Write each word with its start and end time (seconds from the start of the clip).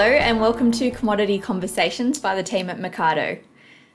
Hello, 0.00 0.12
and 0.12 0.40
welcome 0.40 0.70
to 0.70 0.92
Commodity 0.92 1.40
Conversations 1.40 2.20
by 2.20 2.36
the 2.36 2.42
team 2.44 2.70
at 2.70 2.78
Mecardo, 2.78 3.40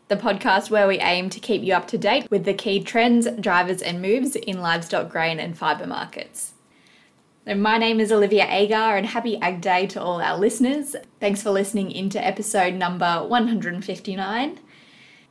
the 0.10 0.18
podcast 0.18 0.70
where 0.70 0.86
we 0.86 1.00
aim 1.00 1.30
to 1.30 1.40
keep 1.40 1.64
you 1.64 1.74
up 1.74 1.88
to 1.88 1.98
date 1.98 2.30
with 2.30 2.44
the 2.44 2.54
key 2.54 2.84
trends, 2.84 3.26
drivers, 3.40 3.82
and 3.82 4.02
moves 4.02 4.36
in 4.36 4.60
livestock, 4.60 5.10
grain, 5.10 5.40
and 5.40 5.58
fibre 5.58 5.88
markets. 5.88 6.56
my 7.48 7.78
name 7.78 8.02
is 8.02 8.12
Olivia 8.12 8.46
Agar, 8.50 8.98
and 8.98 9.06
happy 9.06 9.38
Ag 9.38 9.62
Day 9.62 9.88
to 9.88 10.02
all 10.02 10.20
our 10.20 10.38
listeners. 10.38 10.94
Thanks 11.22 11.42
for 11.42 11.52
listening 11.52 11.90
into 11.90 12.22
episode 12.22 12.74
number 12.74 13.26
159. 13.26 14.60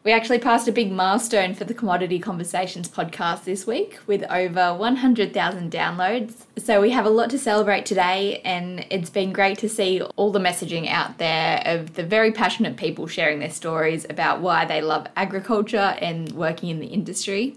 We 0.05 0.11
actually 0.11 0.41
passed 0.41 0.66
a 0.66 0.73
big 0.73 0.91
milestone 0.91 1.55
for 1.55 1.62
the 1.62 1.74
Commodity 1.74 2.19
Conversations 2.19 2.88
podcast 2.88 3.45
this 3.45 3.69
week 3.69 4.01
with 4.09 4.24
over 4.24 4.74
100,000 4.74 5.70
downloads. 5.70 6.34
So 6.59 6.80
we 6.80 6.91
have 6.91 7.06
a 7.06 7.09
lot 7.09 7.30
to 7.30 7.38
celebrate 7.38 7.87
today, 7.87 8.41
and 8.45 8.84
it's 8.91 9.10
been 9.10 9.33
great 9.33 9.59
to 9.59 9.69
see 9.69 10.02
all 10.16 10.33
the 10.33 10.41
messaging 10.41 10.88
out 10.88 11.19
there 11.19 11.62
of 11.65 11.95
the 11.95 12.02
very 12.02 12.33
passionate 12.33 12.77
people 12.77 13.07
sharing 13.07 13.38
their 13.38 13.52
stories 13.52 14.05
about 14.10 14.41
why 14.41 14.65
they 14.65 14.80
love 14.80 15.07
agriculture 15.15 15.96
and 16.01 16.32
working 16.32 16.71
in 16.71 16.80
the 16.80 16.88
industry. 16.88 17.55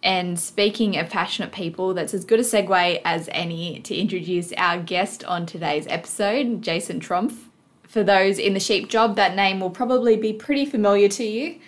And 0.00 0.38
speaking 0.38 0.96
of 0.96 1.10
passionate 1.10 1.50
people, 1.50 1.92
that's 1.92 2.14
as 2.14 2.24
good 2.24 2.38
a 2.38 2.44
segue 2.44 3.00
as 3.04 3.28
any 3.32 3.80
to 3.80 3.96
introduce 3.96 4.52
our 4.52 4.78
guest 4.78 5.24
on 5.24 5.44
today's 5.44 5.88
episode, 5.88 6.62
Jason 6.62 7.00
Trompf. 7.00 7.47
For 7.88 8.04
those 8.04 8.38
in 8.38 8.52
the 8.52 8.60
sheep 8.60 8.88
job, 8.88 9.16
that 9.16 9.34
name 9.34 9.60
will 9.60 9.70
probably 9.70 10.14
be 10.14 10.34
pretty 10.34 10.66
familiar 10.66 11.08
to 11.08 11.24
you. 11.24 11.58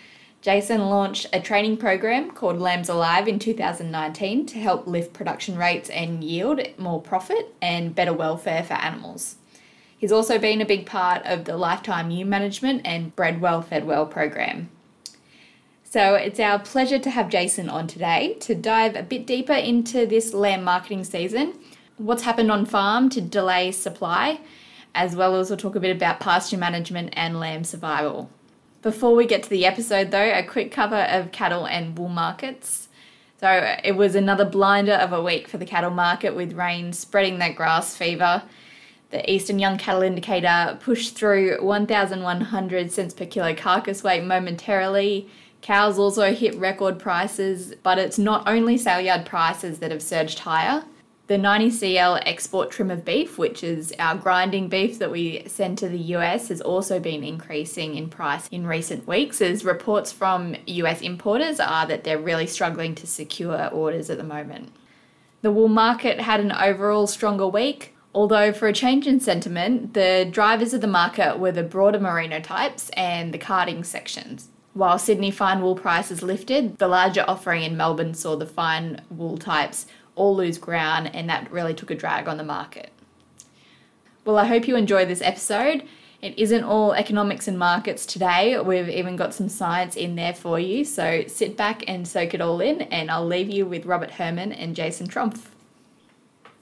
Jason 0.42 0.88
launched 0.88 1.26
a 1.32 1.40
training 1.40 1.78
program 1.78 2.30
called 2.30 2.58
Lambs 2.58 2.90
Alive 2.90 3.26
in 3.26 3.38
2019 3.38 4.46
to 4.46 4.58
help 4.58 4.86
lift 4.86 5.14
production 5.14 5.56
rates 5.56 5.88
and 5.88 6.22
yield 6.22 6.60
more 6.78 7.00
profit 7.00 7.54
and 7.60 7.94
better 7.94 8.12
welfare 8.12 8.62
for 8.62 8.74
animals. 8.74 9.36
He's 9.96 10.12
also 10.12 10.38
been 10.38 10.60
a 10.60 10.66
big 10.66 10.84
part 10.86 11.22
of 11.24 11.46
the 11.46 11.56
Lifetime 11.56 12.10
Ewe 12.10 12.24
Management 12.26 12.82
and 12.84 13.16
Bred 13.16 13.40
Well 13.40 13.62
Fed 13.62 13.86
Well 13.86 14.06
program. 14.06 14.70
So 15.84 16.14
it's 16.14 16.40
our 16.40 16.58
pleasure 16.58 16.98
to 16.98 17.10
have 17.10 17.30
Jason 17.30 17.68
on 17.68 17.86
today 17.86 18.34
to 18.40 18.54
dive 18.54 18.94
a 18.94 19.02
bit 19.02 19.26
deeper 19.26 19.54
into 19.54 20.06
this 20.06 20.32
lamb 20.34 20.64
marketing 20.64 21.04
season, 21.04 21.54
what's 21.96 22.22
happened 22.22 22.50
on 22.50 22.64
farm 22.64 23.08
to 23.10 23.20
delay 23.20 23.72
supply, 23.72 24.40
as 24.94 25.16
well 25.16 25.36
as 25.36 25.50
we'll 25.50 25.56
talk 25.56 25.76
a 25.76 25.80
bit 25.80 25.94
about 25.94 26.20
pasture 26.20 26.56
management 26.56 27.12
and 27.14 27.38
lamb 27.38 27.64
survival. 27.64 28.30
Before 28.82 29.14
we 29.14 29.26
get 29.26 29.42
to 29.42 29.50
the 29.50 29.66
episode, 29.66 30.10
though, 30.10 30.32
a 30.32 30.42
quick 30.42 30.72
cover 30.72 30.96
of 30.96 31.32
cattle 31.32 31.66
and 31.66 31.98
wool 31.98 32.08
markets. 32.08 32.88
So 33.38 33.76
it 33.84 33.92
was 33.92 34.14
another 34.14 34.44
blinder 34.44 34.92
of 34.92 35.12
a 35.12 35.22
week 35.22 35.48
for 35.48 35.58
the 35.58 35.66
cattle 35.66 35.90
market 35.90 36.34
with 36.34 36.52
rain 36.52 36.92
spreading 36.92 37.38
that 37.38 37.56
grass 37.56 37.96
fever. 37.96 38.42
The 39.10 39.30
Eastern 39.30 39.58
Young 39.58 39.76
Cattle 39.76 40.02
Indicator 40.02 40.78
pushed 40.80 41.16
through 41.16 41.62
1,100 41.62 42.92
cents 42.92 43.12
per 43.12 43.26
kilo 43.26 43.54
carcass 43.54 44.04
weight 44.04 44.24
momentarily. 44.24 45.28
Cows 45.62 45.98
also 45.98 46.32
hit 46.32 46.54
record 46.56 46.98
prices, 46.98 47.74
but 47.82 47.98
it's 47.98 48.18
not 48.18 48.46
only 48.46 48.78
sale 48.78 49.00
yard 49.00 49.26
prices 49.26 49.78
that 49.80 49.90
have 49.90 50.02
surged 50.02 50.40
higher. 50.40 50.84
The 51.30 51.36
90CL 51.36 52.22
export 52.26 52.72
trim 52.72 52.90
of 52.90 53.04
beef, 53.04 53.38
which 53.38 53.62
is 53.62 53.94
our 54.00 54.16
grinding 54.16 54.68
beef 54.68 54.98
that 54.98 55.12
we 55.12 55.44
send 55.46 55.78
to 55.78 55.88
the 55.88 56.16
US, 56.16 56.48
has 56.48 56.60
also 56.60 56.98
been 56.98 57.22
increasing 57.22 57.94
in 57.94 58.08
price 58.08 58.48
in 58.48 58.66
recent 58.66 59.06
weeks 59.06 59.40
as 59.40 59.64
reports 59.64 60.10
from 60.10 60.56
US 60.66 61.00
importers 61.00 61.60
are 61.60 61.86
that 61.86 62.02
they're 62.02 62.18
really 62.18 62.48
struggling 62.48 62.96
to 62.96 63.06
secure 63.06 63.68
orders 63.68 64.10
at 64.10 64.18
the 64.18 64.24
moment. 64.24 64.72
The 65.42 65.52
wool 65.52 65.68
market 65.68 66.18
had 66.18 66.40
an 66.40 66.50
overall 66.50 67.06
stronger 67.06 67.46
week, 67.46 67.94
although 68.12 68.52
for 68.52 68.66
a 68.66 68.72
change 68.72 69.06
in 69.06 69.20
sentiment, 69.20 69.94
the 69.94 70.28
drivers 70.28 70.74
of 70.74 70.80
the 70.80 70.88
market 70.88 71.38
were 71.38 71.52
the 71.52 71.62
broader 71.62 72.00
merino 72.00 72.40
types 72.40 72.90
and 72.96 73.32
the 73.32 73.38
carding 73.38 73.84
sections. 73.84 74.48
While 74.72 74.98
Sydney 74.98 75.30
fine 75.30 75.62
wool 75.62 75.76
prices 75.76 76.22
lifted, 76.24 76.78
the 76.78 76.88
larger 76.88 77.24
offering 77.28 77.62
in 77.62 77.76
Melbourne 77.76 78.14
saw 78.14 78.34
the 78.34 78.46
fine 78.46 79.02
wool 79.10 79.36
types 79.36 79.86
all 80.14 80.34
lose 80.34 80.58
ground, 80.58 81.10
and 81.14 81.28
that 81.28 81.50
really 81.50 81.74
took 81.74 81.90
a 81.90 81.94
drag 81.94 82.28
on 82.28 82.36
the 82.36 82.44
market. 82.44 82.90
Well, 84.24 84.38
I 84.38 84.46
hope 84.46 84.68
you 84.68 84.76
enjoy 84.76 85.06
this 85.06 85.22
episode. 85.22 85.84
It 86.20 86.38
isn't 86.38 86.64
all 86.64 86.92
economics 86.92 87.48
and 87.48 87.58
markets 87.58 88.04
today. 88.04 88.60
We've 88.60 88.88
even 88.88 89.16
got 89.16 89.32
some 89.32 89.48
science 89.48 89.96
in 89.96 90.16
there 90.16 90.34
for 90.34 90.60
you. 90.60 90.84
So 90.84 91.24
sit 91.26 91.56
back 91.56 91.82
and 91.88 92.06
soak 92.06 92.34
it 92.34 92.42
all 92.42 92.60
in, 92.60 92.82
and 92.82 93.10
I'll 93.10 93.26
leave 93.26 93.48
you 93.48 93.64
with 93.64 93.86
Robert 93.86 94.10
Herrmann 94.10 94.52
and 94.52 94.76
Jason 94.76 95.08
Trompf. 95.08 95.46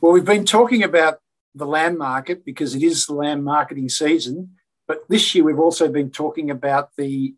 Well, 0.01 0.13
we've 0.13 0.25
been 0.25 0.45
talking 0.45 0.85
about 0.85 1.19
the 1.55 1.67
lamb 1.67 1.99
market 1.99 2.45
because 2.45 2.77
it 2.77 2.83
is 2.85 3.07
the 3.07 3.15
lamb 3.15 3.43
marketing 3.43 3.89
season. 3.89 4.51
But 4.87 5.01
this 5.09 5.35
year, 5.35 5.45
we've 5.45 5.59
also 5.59 5.89
been 5.89 6.11
talking 6.11 6.51
about 6.51 6.91
the 6.97 7.35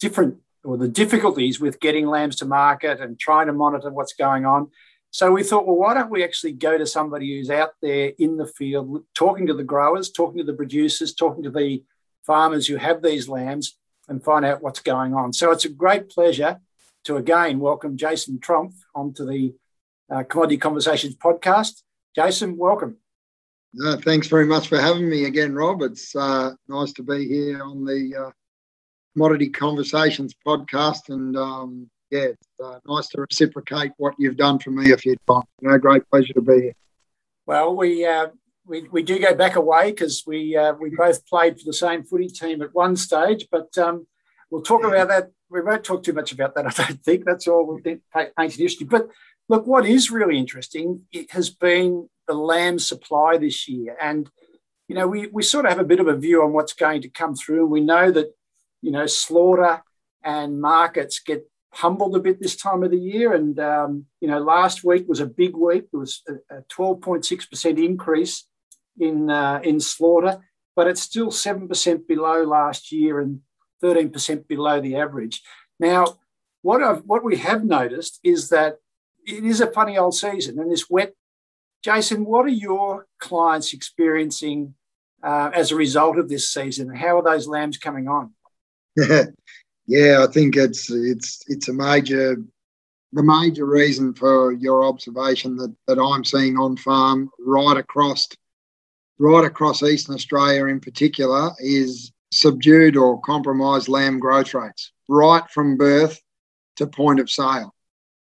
different 0.00 0.38
or 0.64 0.76
the 0.76 0.88
difficulties 0.88 1.60
with 1.60 1.80
getting 1.80 2.06
lambs 2.06 2.36
to 2.36 2.44
market 2.44 3.00
and 3.00 3.18
trying 3.18 3.46
to 3.46 3.52
monitor 3.52 3.90
what's 3.90 4.12
going 4.12 4.44
on. 4.44 4.70
So 5.12 5.32
we 5.32 5.42
thought, 5.42 5.66
well, 5.66 5.76
why 5.76 5.94
don't 5.94 6.10
we 6.10 6.22
actually 6.22 6.52
go 6.52 6.78
to 6.78 6.86
somebody 6.86 7.36
who's 7.36 7.50
out 7.50 7.72
there 7.82 8.12
in 8.18 8.36
the 8.36 8.46
field, 8.46 9.04
talking 9.14 9.46
to 9.48 9.54
the 9.54 9.64
growers, 9.64 10.10
talking 10.10 10.38
to 10.38 10.44
the 10.44 10.54
producers, 10.54 11.14
talking 11.14 11.42
to 11.42 11.50
the 11.50 11.82
farmers 12.24 12.66
who 12.66 12.76
have 12.76 13.02
these 13.02 13.28
lambs 13.28 13.76
and 14.08 14.22
find 14.22 14.44
out 14.44 14.62
what's 14.62 14.80
going 14.80 15.14
on. 15.14 15.32
So 15.32 15.50
it's 15.50 15.64
a 15.64 15.68
great 15.68 16.10
pleasure 16.10 16.60
to 17.04 17.16
again 17.16 17.58
welcome 17.58 17.96
Jason 17.96 18.38
Trompf 18.38 18.74
onto 18.94 19.26
the 19.26 19.54
uh, 20.10 20.22
Commodity 20.24 20.58
Conversations 20.58 21.16
podcast. 21.16 21.82
Jason, 22.14 22.56
welcome. 22.56 22.96
Uh, 23.84 23.96
thanks 23.96 24.26
very 24.26 24.46
much 24.46 24.68
for 24.68 24.80
having 24.80 25.08
me 25.08 25.24
again, 25.24 25.54
Rob. 25.54 25.82
It's 25.82 26.14
uh, 26.14 26.52
nice 26.68 26.92
to 26.94 27.02
be 27.02 27.26
here 27.26 27.62
on 27.62 27.84
the 27.84 28.26
uh, 28.26 28.30
Commodity 29.14 29.48
Conversations 29.48 30.34
podcast 30.46 31.08
and 31.08 31.36
um, 31.36 31.90
yeah, 32.10 32.20
it's 32.20 32.48
uh, 32.62 32.78
nice 32.86 33.08
to 33.08 33.20
reciprocate 33.20 33.92
what 33.96 34.14
you've 34.18 34.36
done 34.36 34.58
for 34.58 34.70
me 34.70 34.90
a 34.92 34.96
few 34.96 35.16
times. 35.28 35.44
You 35.60 35.70
know, 35.70 35.78
great 35.78 36.08
pleasure 36.10 36.32
to 36.34 36.40
be 36.40 36.60
here. 36.60 36.72
Well, 37.46 37.76
we 37.76 38.04
uh, 38.04 38.28
we, 38.66 38.82
we 38.90 39.02
do 39.02 39.18
go 39.18 39.34
back 39.34 39.56
away 39.56 39.90
because 39.90 40.24
we 40.26 40.56
uh, 40.56 40.74
we 40.74 40.90
both 40.90 41.26
played 41.26 41.58
for 41.58 41.64
the 41.64 41.72
same 41.72 42.04
footy 42.04 42.28
team 42.28 42.62
at 42.62 42.74
one 42.74 42.96
stage, 42.96 43.46
but 43.50 43.76
um, 43.78 44.06
we'll 44.50 44.62
talk 44.62 44.84
about 44.84 45.08
that. 45.08 45.30
We 45.48 45.60
won't 45.60 45.84
talk 45.84 46.02
too 46.02 46.12
much 46.12 46.32
about 46.32 46.54
that. 46.54 46.66
I 46.78 46.84
don't 46.84 47.02
think 47.02 47.24
that's 47.24 47.48
all 47.48 47.66
we'll 47.66 47.80
ancient 48.38 48.60
history. 48.60 48.86
But 48.86 49.08
look, 49.48 49.66
what 49.66 49.86
is 49.86 50.10
really 50.10 50.38
interesting 50.38 51.02
it 51.12 51.30
has 51.32 51.50
been 51.50 52.08
the 52.26 52.34
lamb 52.34 52.78
supply 52.78 53.38
this 53.38 53.68
year, 53.68 53.96
and 54.00 54.30
you 54.88 54.94
know 54.94 55.06
we 55.06 55.28
we 55.28 55.42
sort 55.42 55.64
of 55.64 55.70
have 55.70 55.80
a 55.80 55.84
bit 55.84 56.00
of 56.00 56.08
a 56.08 56.16
view 56.16 56.42
on 56.42 56.52
what's 56.52 56.72
going 56.72 57.02
to 57.02 57.08
come 57.08 57.34
through. 57.34 57.66
We 57.66 57.80
know 57.80 58.10
that 58.10 58.34
you 58.82 58.90
know 58.90 59.06
slaughter 59.06 59.82
and 60.22 60.60
markets 60.60 61.18
get 61.18 61.50
humbled 61.72 62.16
a 62.16 62.20
bit 62.20 62.40
this 62.40 62.56
time 62.56 62.82
of 62.82 62.90
the 62.90 62.98
year. 62.98 63.32
And, 63.32 63.58
um, 63.60 64.06
you 64.20 64.28
know, 64.28 64.40
last 64.40 64.84
week 64.84 65.08
was 65.08 65.20
a 65.20 65.26
big 65.26 65.56
week. 65.56 65.84
There 65.90 66.00
was 66.00 66.22
a 66.28 66.62
12.6% 66.72 67.84
increase 67.84 68.46
in, 68.98 69.30
uh, 69.30 69.60
in 69.62 69.80
slaughter, 69.80 70.40
but 70.74 70.86
it's 70.86 71.00
still 71.00 71.30
7% 71.30 72.06
below 72.06 72.44
last 72.44 72.92
year 72.92 73.20
and 73.20 73.40
13% 73.82 74.46
below 74.48 74.80
the 74.80 74.96
average. 74.96 75.42
Now, 75.78 76.18
what, 76.62 76.82
I've, 76.82 77.02
what 77.06 77.24
we 77.24 77.36
have 77.36 77.64
noticed 77.64 78.20
is 78.22 78.50
that 78.50 78.76
it 79.26 79.44
is 79.44 79.60
a 79.60 79.70
funny 79.70 79.96
old 79.96 80.14
season 80.14 80.58
and 80.58 80.70
this 80.70 80.90
wet. 80.90 81.14
Jason, 81.82 82.24
what 82.24 82.44
are 82.44 82.48
your 82.48 83.06
clients 83.18 83.72
experiencing 83.72 84.74
uh, 85.22 85.50
as 85.54 85.70
a 85.70 85.76
result 85.76 86.18
of 86.18 86.28
this 86.28 86.52
season? 86.52 86.94
How 86.94 87.18
are 87.18 87.22
those 87.22 87.46
lambs 87.46 87.78
coming 87.78 88.08
on? 88.08 88.34
Yeah, 89.86 90.24
I 90.28 90.32
think 90.32 90.56
it's 90.56 90.90
it's 90.90 91.42
it's 91.48 91.68
a 91.68 91.72
major 91.72 92.36
the 93.12 93.22
major 93.22 93.66
reason 93.66 94.14
for 94.14 94.52
your 94.52 94.84
observation 94.84 95.56
that, 95.56 95.74
that 95.88 96.00
I'm 96.00 96.24
seeing 96.24 96.56
on 96.56 96.76
farm 96.76 97.30
right 97.40 97.76
across 97.76 98.28
right 99.18 99.44
across 99.44 99.82
Eastern 99.82 100.14
Australia 100.14 100.66
in 100.66 100.80
particular 100.80 101.50
is 101.58 102.12
subdued 102.32 102.96
or 102.96 103.20
compromised 103.22 103.88
lamb 103.88 104.20
growth 104.20 104.54
rates 104.54 104.92
right 105.08 105.42
from 105.50 105.76
birth 105.76 106.20
to 106.76 106.86
point 106.86 107.18
of 107.20 107.28
sale. 107.28 107.74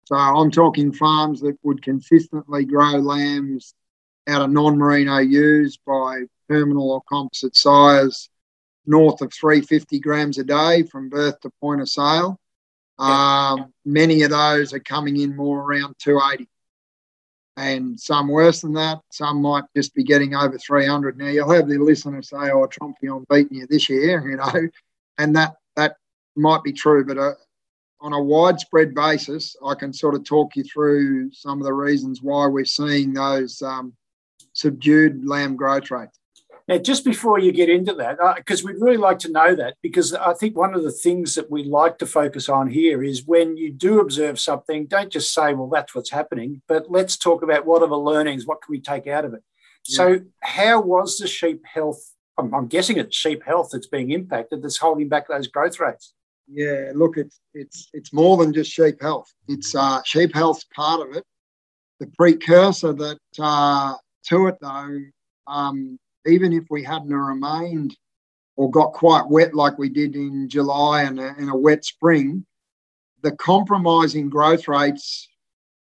So 0.04 0.14
I'm 0.14 0.50
talking 0.50 0.92
farms 0.92 1.40
that 1.40 1.58
would 1.62 1.82
consistently 1.82 2.64
grow 2.64 2.92
lambs 2.92 3.74
out 4.28 4.42
of 4.42 4.50
non-merino 4.50 5.18
ewes 5.18 5.76
by 5.84 6.22
terminal 6.48 6.92
or 6.92 7.02
composite 7.08 7.56
sires 7.56 8.30
north 8.88 9.20
of 9.20 9.32
350 9.32 10.00
grams 10.00 10.38
a 10.38 10.44
day 10.44 10.82
from 10.82 11.08
birth 11.08 11.40
to 11.40 11.50
point 11.60 11.80
of 11.80 11.88
sale. 11.88 12.40
Um, 12.98 13.72
many 13.84 14.22
of 14.22 14.30
those 14.30 14.72
are 14.72 14.80
coming 14.80 15.16
in 15.18 15.36
more 15.36 15.60
around 15.60 15.94
280 16.00 16.48
and 17.58 17.98
some 17.98 18.28
worse 18.28 18.60
than 18.60 18.72
that. 18.74 19.00
Some 19.10 19.42
might 19.42 19.64
just 19.76 19.94
be 19.94 20.04
getting 20.04 20.34
over 20.34 20.56
300. 20.56 21.18
Now 21.18 21.26
you'll 21.26 21.50
have 21.50 21.68
the 21.68 21.78
listener 21.78 22.22
say, 22.22 22.36
"Oh, 22.36 22.66
Trumpy, 22.68 23.14
I'm 23.14 23.26
beating 23.28 23.58
you 23.58 23.66
this 23.66 23.88
year," 23.88 24.26
you 24.30 24.36
know, 24.36 24.68
and 25.18 25.36
that 25.36 25.56
that 25.76 25.96
might 26.36 26.62
be 26.62 26.72
true, 26.72 27.04
but 27.04 27.18
uh, 27.18 27.34
on 28.00 28.12
a 28.12 28.22
widespread 28.22 28.94
basis, 28.94 29.56
I 29.64 29.74
can 29.74 29.92
sort 29.92 30.14
of 30.14 30.24
talk 30.24 30.54
you 30.54 30.62
through 30.62 31.32
some 31.32 31.58
of 31.58 31.64
the 31.64 31.72
reasons 31.72 32.22
why 32.22 32.46
we're 32.46 32.64
seeing 32.64 33.12
those 33.12 33.60
um, 33.60 33.92
subdued 34.52 35.26
lamb 35.26 35.56
growth 35.56 35.90
rates. 35.90 36.17
Now, 36.68 36.76
just 36.76 37.02
before 37.02 37.38
you 37.38 37.50
get 37.50 37.70
into 37.70 37.94
that, 37.94 38.18
because 38.36 38.62
uh, 38.62 38.66
we'd 38.66 38.80
really 38.80 38.98
like 38.98 39.18
to 39.20 39.32
know 39.32 39.54
that, 39.54 39.76
because 39.82 40.12
I 40.12 40.34
think 40.34 40.54
one 40.54 40.74
of 40.74 40.82
the 40.82 40.92
things 40.92 41.34
that 41.34 41.50
we 41.50 41.64
like 41.64 41.96
to 41.98 42.06
focus 42.06 42.50
on 42.50 42.68
here 42.68 43.02
is 43.02 43.26
when 43.26 43.56
you 43.56 43.72
do 43.72 44.00
observe 44.00 44.38
something, 44.38 44.84
don't 44.84 45.10
just 45.10 45.32
say, 45.32 45.54
well, 45.54 45.68
that's 45.68 45.94
what's 45.94 46.10
happening, 46.10 46.60
but 46.68 46.90
let's 46.90 47.16
talk 47.16 47.42
about 47.42 47.64
what 47.64 47.80
are 47.80 47.88
the 47.88 47.96
learnings, 47.96 48.46
what 48.46 48.60
can 48.60 48.70
we 48.70 48.80
take 48.80 49.06
out 49.06 49.24
of 49.24 49.32
it. 49.32 49.42
Yeah. 49.86 49.96
So, 49.96 50.20
how 50.42 50.82
was 50.82 51.16
the 51.16 51.26
sheep 51.26 51.64
health? 51.64 52.12
I'm, 52.36 52.54
I'm 52.54 52.66
guessing 52.66 52.98
it's 52.98 53.16
sheep 53.16 53.42
health 53.42 53.70
that's 53.72 53.86
being 53.86 54.10
impacted 54.10 54.62
that's 54.62 54.76
holding 54.76 55.08
back 55.08 55.26
those 55.26 55.48
growth 55.48 55.80
rates. 55.80 56.12
Yeah, 56.50 56.92
look, 56.94 57.16
it's 57.16 57.40
it's 57.54 57.88
it's 57.94 58.12
more 58.12 58.36
than 58.36 58.52
just 58.52 58.70
sheep 58.70 59.00
health. 59.00 59.32
It's 59.48 59.74
uh, 59.74 60.02
sheep 60.04 60.34
health's 60.34 60.64
part 60.64 61.00
of 61.00 61.16
it. 61.16 61.24
The 62.00 62.08
precursor 62.08 62.92
that 62.92 63.18
uh, 63.38 63.94
to 64.26 64.48
it, 64.48 64.56
though, 64.60 64.98
um, 65.46 65.98
even 66.28 66.52
if 66.52 66.64
we 66.70 66.82
hadn't 66.82 67.12
remained 67.14 67.96
or 68.56 68.70
got 68.70 68.92
quite 68.92 69.28
wet 69.28 69.54
like 69.54 69.78
we 69.78 69.88
did 69.88 70.16
in 70.16 70.48
July 70.48 71.04
and 71.04 71.18
a, 71.20 71.34
and 71.38 71.50
a 71.50 71.56
wet 71.56 71.84
spring, 71.84 72.44
the 73.22 73.32
compromising 73.32 74.28
growth 74.28 74.68
rates 74.68 75.28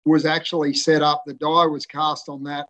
was 0.05 0.27
actually 0.27 0.75
set 0.75 1.03
up. 1.03 1.23
The 1.27 1.35
die 1.35 1.67
was 1.67 1.87
cast 1.87 2.29
on 2.29 2.45
that 2.45 2.67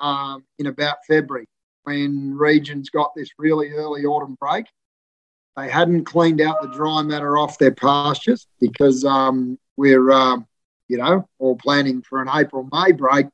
um, 0.00 0.44
in 0.58 0.66
about 0.66 0.96
February 1.06 1.46
when 1.84 2.34
regions 2.34 2.90
got 2.90 3.12
this 3.14 3.30
really 3.38 3.72
early 3.72 4.04
autumn 4.04 4.36
break. 4.40 4.66
They 5.56 5.68
hadn't 5.68 6.04
cleaned 6.04 6.40
out 6.40 6.62
the 6.62 6.68
dry 6.68 7.02
matter 7.02 7.36
off 7.36 7.58
their 7.58 7.74
pastures 7.74 8.46
because 8.60 9.04
um, 9.04 9.58
we're, 9.76 10.10
um, 10.10 10.46
you 10.88 10.96
know, 10.96 11.28
all 11.38 11.56
planning 11.56 12.02
for 12.02 12.22
an 12.22 12.28
April 12.32 12.68
May 12.72 12.92
break. 12.92 13.26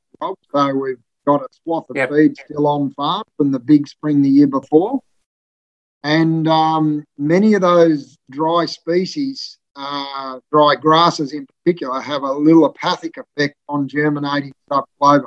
So 0.53 0.75
we've 0.75 0.99
got 1.29 1.43
a 1.43 1.49
swath 1.63 1.91
of 1.91 1.97
yep. 1.97 2.11
feed 2.11 2.37
still 2.39 2.67
on 2.67 2.91
farm 2.93 3.23
from 3.37 3.53
the 3.53 3.59
big 3.59 3.87
spring 3.87 4.23
the 4.23 4.31
year 4.31 4.47
before. 4.47 5.01
And 6.03 6.49
um, 6.49 7.05
many 7.19 7.53
of 7.53 7.61
those 7.61 8.17
dry 8.31 8.65
species, 8.65 9.59
uh, 9.77 10.41
dry 10.51 10.75
grasses 10.77 11.35
in 11.35 11.47
particular, 11.47 12.01
have 12.01 12.23
a 12.23 12.29
allelopathic 12.29 13.19
effect 13.19 13.57
on 13.69 13.89
germinating 13.89 14.55
subclover. 14.71 15.27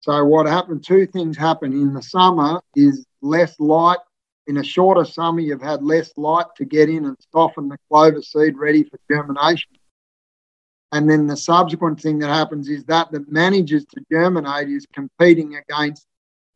So 0.00 0.24
what 0.24 0.46
happened, 0.46 0.84
two 0.84 1.06
things 1.06 1.36
happen 1.36 1.72
in 1.72 1.94
the 1.94 2.02
summer 2.02 2.60
is 2.74 3.06
less 3.22 3.54
light. 3.60 3.98
In 4.48 4.56
a 4.56 4.64
shorter 4.64 5.04
summer, 5.04 5.40
you've 5.40 5.62
had 5.62 5.82
less 5.82 6.10
light 6.16 6.46
to 6.56 6.64
get 6.64 6.88
in 6.88 7.04
and 7.04 7.16
soften 7.30 7.68
the 7.68 7.78
clover 7.88 8.22
seed 8.22 8.56
ready 8.56 8.82
for 8.82 8.98
germination. 9.08 9.77
And 10.92 11.08
then 11.08 11.26
the 11.26 11.36
subsequent 11.36 12.00
thing 12.00 12.18
that 12.20 12.28
happens 12.30 12.68
is 12.68 12.84
that 12.84 13.10
that 13.12 13.30
manages 13.30 13.84
to 13.86 14.04
germinate 14.10 14.68
is 14.68 14.86
competing 14.92 15.56
against, 15.56 16.06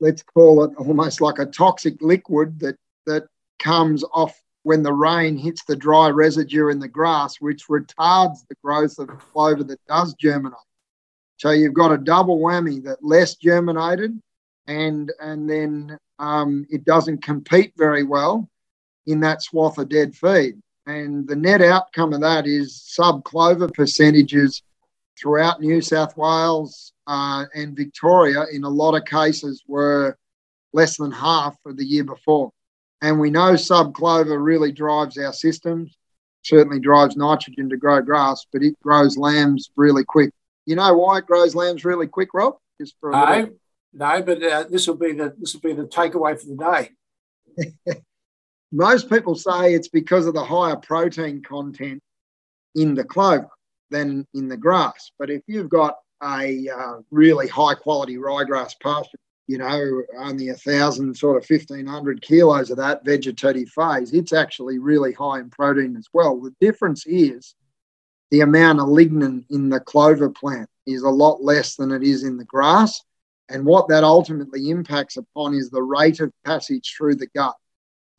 let's 0.01 0.23
call 0.23 0.65
it 0.65 0.73
almost 0.79 1.21
like 1.21 1.39
a 1.39 1.47
toxic 1.47 2.01
liquid 2.01 2.59
that 2.61 2.77
that 3.07 3.27
comes 3.59 4.05
off 4.13 4.41
when 4.63 4.83
the 4.83 4.93
rain 4.93 5.37
hits 5.37 5.65
the 5.65 5.77
dry 5.77 6.09
residue 6.09 6.69
in 6.69 6.79
the 6.79 6.89
grass, 6.89 7.41
which 7.41 7.67
retards 7.67 8.47
the 8.49 8.55
growth 8.63 8.99
of 8.99 9.09
clover 9.33 9.65
that 9.65 9.81
does 9.89 10.15
germinate. 10.15 10.57
So 11.37 11.51
you've 11.51 11.75
got 11.75 11.93
a 11.93 11.99
double 11.99 12.39
whammy 12.39 12.83
that 12.85 13.05
less 13.05 13.35
germinated, 13.35 14.19
and 14.67 15.13
and 15.21 15.51
then 15.51 15.99
um, 16.19 16.67
it 16.71 16.85
doesn't 16.85 17.23
compete 17.23 17.73
very 17.77 18.05
well 18.05 18.49
in 19.07 19.21
that 19.21 19.43
swath 19.43 19.79
of 19.79 19.89
dead 19.89 20.15
feed. 20.15 20.61
And 20.87 21.27
the 21.29 21.37
net 21.37 21.63
outcome 21.63 22.13
of 22.13 22.21
that 22.23 22.47
is 22.47 22.83
sub 22.83 23.25
clover 23.25 23.69
percentages 23.69 24.63
throughout 25.19 25.61
New 25.61 25.81
South 25.81 26.17
Wales 26.17 26.93
uh, 27.07 27.45
and 27.55 27.77
Victoria, 27.77 28.47
in 28.53 28.65
a 28.65 28.69
lot 28.69 28.95
of 28.95 29.05
cases, 29.05 29.63
were 29.67 30.17
less 30.73 30.97
than 30.97 31.13
half 31.13 31.57
of 31.67 31.77
the 31.77 31.85
year 31.85 32.05
before. 32.05 32.51
And 33.01 33.21
we 33.21 33.31
know 33.31 33.57
sub 33.57 33.95
clover 33.95 34.39
really 34.39 34.73
drives 34.73 35.19
our 35.19 35.33
systems, 35.33 35.97
certainly 36.43 36.81
drives 36.81 37.17
nitrogen 37.17 37.69
to 37.71 37.77
grow 37.77 38.01
grass, 38.01 38.47
but 38.53 38.63
it 38.63 38.79
grows 38.81 39.17
lambs 39.17 39.71
really 39.77 40.05
quick. 40.05 40.33
You 40.67 40.77
know 40.77 40.95
why 40.95 41.19
it 41.19 41.27
grows 41.27 41.55
lambs 41.55 41.85
really 41.85 42.07
quick, 42.07 42.29
Rob? 42.33 42.57
Just 42.81 42.95
for 43.01 43.11
no, 43.11 43.51
no, 43.93 44.23
but 44.23 44.43
uh, 44.43 44.65
this 44.71 44.87
will 44.87 44.97
be 44.97 45.13
the 45.13 45.35
this 45.37 45.55
will 45.55 45.61
be 45.61 45.73
the 45.73 45.85
takeaway 45.87 46.39
for 46.41 46.47
the 46.47 46.91
day. 47.87 47.95
Most 48.73 49.11
people 49.11 49.35
say 49.35 49.75
it's 49.75 49.89
because 49.89 50.27
of 50.27 50.33
the 50.33 50.45
higher 50.45 50.77
protein 50.77 51.43
content 51.43 52.03
in 52.75 52.95
the 52.95 53.05
clover 53.05 53.51
than 53.91 54.27
in 54.33 54.49
the 54.49 54.57
grass. 54.57 55.13
But 55.19 55.31
if 55.31 55.43
you've 55.47 55.69
got 55.69 55.97
a 56.23 56.69
uh, 56.69 56.95
really 57.11 57.49
high 57.49 57.75
quality 57.75 58.17
ryegrass 58.17 58.73
pasture, 58.83 59.19
you 59.47 59.59
know, 59.59 60.03
only 60.19 60.49
a 60.49 60.55
thousand, 60.55 61.15
sort 61.15 61.37
of 61.37 61.49
1500 61.49 62.23
kilos 62.23 62.71
of 62.71 62.79
that 62.79 63.05
vegetative 63.05 63.69
phase, 63.69 64.15
it's 64.15 64.33
actually 64.33 64.79
really 64.79 65.13
high 65.13 65.41
in 65.41 65.51
protein 65.51 65.95
as 65.97 66.09
well. 66.15 66.41
The 66.41 66.55
difference 66.59 67.05
is 67.07 67.55
the 68.31 68.41
amount 68.41 68.81
of 68.81 68.87
lignin 68.89 69.45
in 69.51 69.69
the 69.69 69.81
clover 69.81 70.31
plant 70.31 70.71
is 70.87 71.03
a 71.03 71.11
lot 71.11 71.43
less 71.43 71.77
than 71.77 71.93
it 71.93 72.03
is 72.03 72.25
in 72.25 72.39
the 72.39 72.47
grass. 72.47 73.03
And 73.51 73.67
what 73.67 73.89
that 73.89 74.05
ultimately 74.05 74.71
impacts 74.71 75.19
upon 75.19 75.53
is 75.53 75.69
the 75.69 75.83
rate 75.83 76.21
of 76.21 76.33
passage 76.47 76.95
through 76.97 77.17
the 77.17 77.29
gut. 77.35 77.55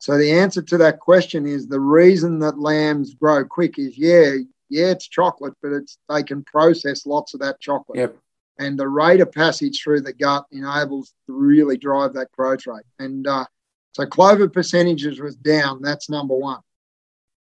So 0.04 0.18
the 0.18 0.32
answer 0.32 0.60
to 0.60 0.76
that 0.76 1.00
question 1.00 1.46
is 1.46 1.66
the 1.66 1.80
reason 1.80 2.38
that 2.40 2.58
lambs 2.58 3.14
grow 3.14 3.42
quick 3.42 3.78
is 3.78 3.96
yeah, 3.96 4.34
yeah, 4.68 4.88
it's 4.90 5.08
chocolate, 5.08 5.54
but 5.62 5.72
it's 5.72 5.96
they 6.10 6.22
can 6.22 6.44
process 6.44 7.06
lots 7.06 7.32
of 7.32 7.40
that 7.40 7.58
chocolate. 7.58 7.98
Yep. 7.98 8.18
And 8.58 8.78
the 8.78 8.86
rate 8.86 9.22
of 9.22 9.32
passage 9.32 9.80
through 9.82 10.02
the 10.02 10.12
gut 10.12 10.44
enables 10.52 11.14
to 11.26 11.32
really 11.32 11.78
drive 11.78 12.12
that 12.12 12.30
growth 12.32 12.66
rate. 12.66 12.84
And 12.98 13.26
uh, 13.26 13.46
so 13.92 14.04
clover 14.04 14.46
percentages 14.46 15.22
was 15.22 15.36
down. 15.36 15.80
That's 15.80 16.10
number 16.10 16.34
one. 16.34 16.60